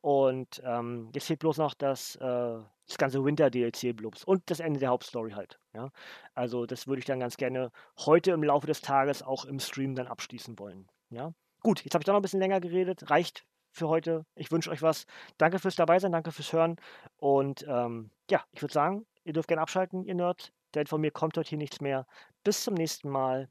Und 0.00 0.62
ähm, 0.64 1.10
jetzt 1.14 1.26
fehlt 1.26 1.40
bloß 1.40 1.58
noch 1.58 1.74
das, 1.74 2.16
äh, 2.16 2.58
das 2.86 2.98
ganze 2.98 3.24
Winter-DLC-Blubs 3.24 4.24
und 4.24 4.42
das 4.46 4.60
Ende 4.60 4.80
der 4.80 4.90
Hauptstory 4.90 5.32
halt. 5.32 5.58
Ja? 5.74 5.90
Also 6.34 6.66
das 6.66 6.86
würde 6.86 7.00
ich 7.00 7.04
dann 7.04 7.20
ganz 7.20 7.36
gerne 7.36 7.72
heute 7.98 8.30
im 8.30 8.44
Laufe 8.44 8.66
des 8.66 8.80
Tages 8.80 9.22
auch 9.22 9.44
im 9.44 9.58
Stream 9.58 9.94
dann 9.94 10.06
abschließen 10.06 10.58
wollen. 10.58 10.88
Ja? 11.10 11.32
Gut, 11.60 11.82
jetzt 11.84 11.94
habe 11.94 12.02
ich 12.02 12.06
doch 12.06 12.12
noch 12.12 12.20
ein 12.20 12.22
bisschen 12.22 12.40
länger 12.40 12.60
geredet. 12.60 13.10
Reicht 13.10 13.44
für 13.78 13.88
heute. 13.88 14.26
Ich 14.34 14.50
wünsche 14.50 14.70
euch 14.70 14.82
was. 14.82 15.06
Danke 15.38 15.58
fürs 15.58 15.76
Dabeisein, 15.76 16.12
danke 16.12 16.32
fürs 16.32 16.52
Hören. 16.52 16.76
Und 17.16 17.64
ähm, 17.68 18.10
ja, 18.30 18.44
ich 18.52 18.62
würde 18.62 18.74
sagen, 18.74 19.06
ihr 19.24 19.32
dürft 19.32 19.48
gerne 19.48 19.62
abschalten, 19.62 20.04
ihr 20.04 20.14
Nerd. 20.14 20.52
Denn 20.74 20.86
von 20.86 21.00
mir 21.00 21.10
kommt 21.10 21.36
heute 21.38 21.48
hier 21.48 21.58
nichts 21.58 21.80
mehr. 21.80 22.06
Bis 22.44 22.62
zum 22.64 22.74
nächsten 22.74 23.08
Mal 23.08 23.48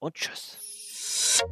und 0.00 0.14
tschüss. 0.14 1.42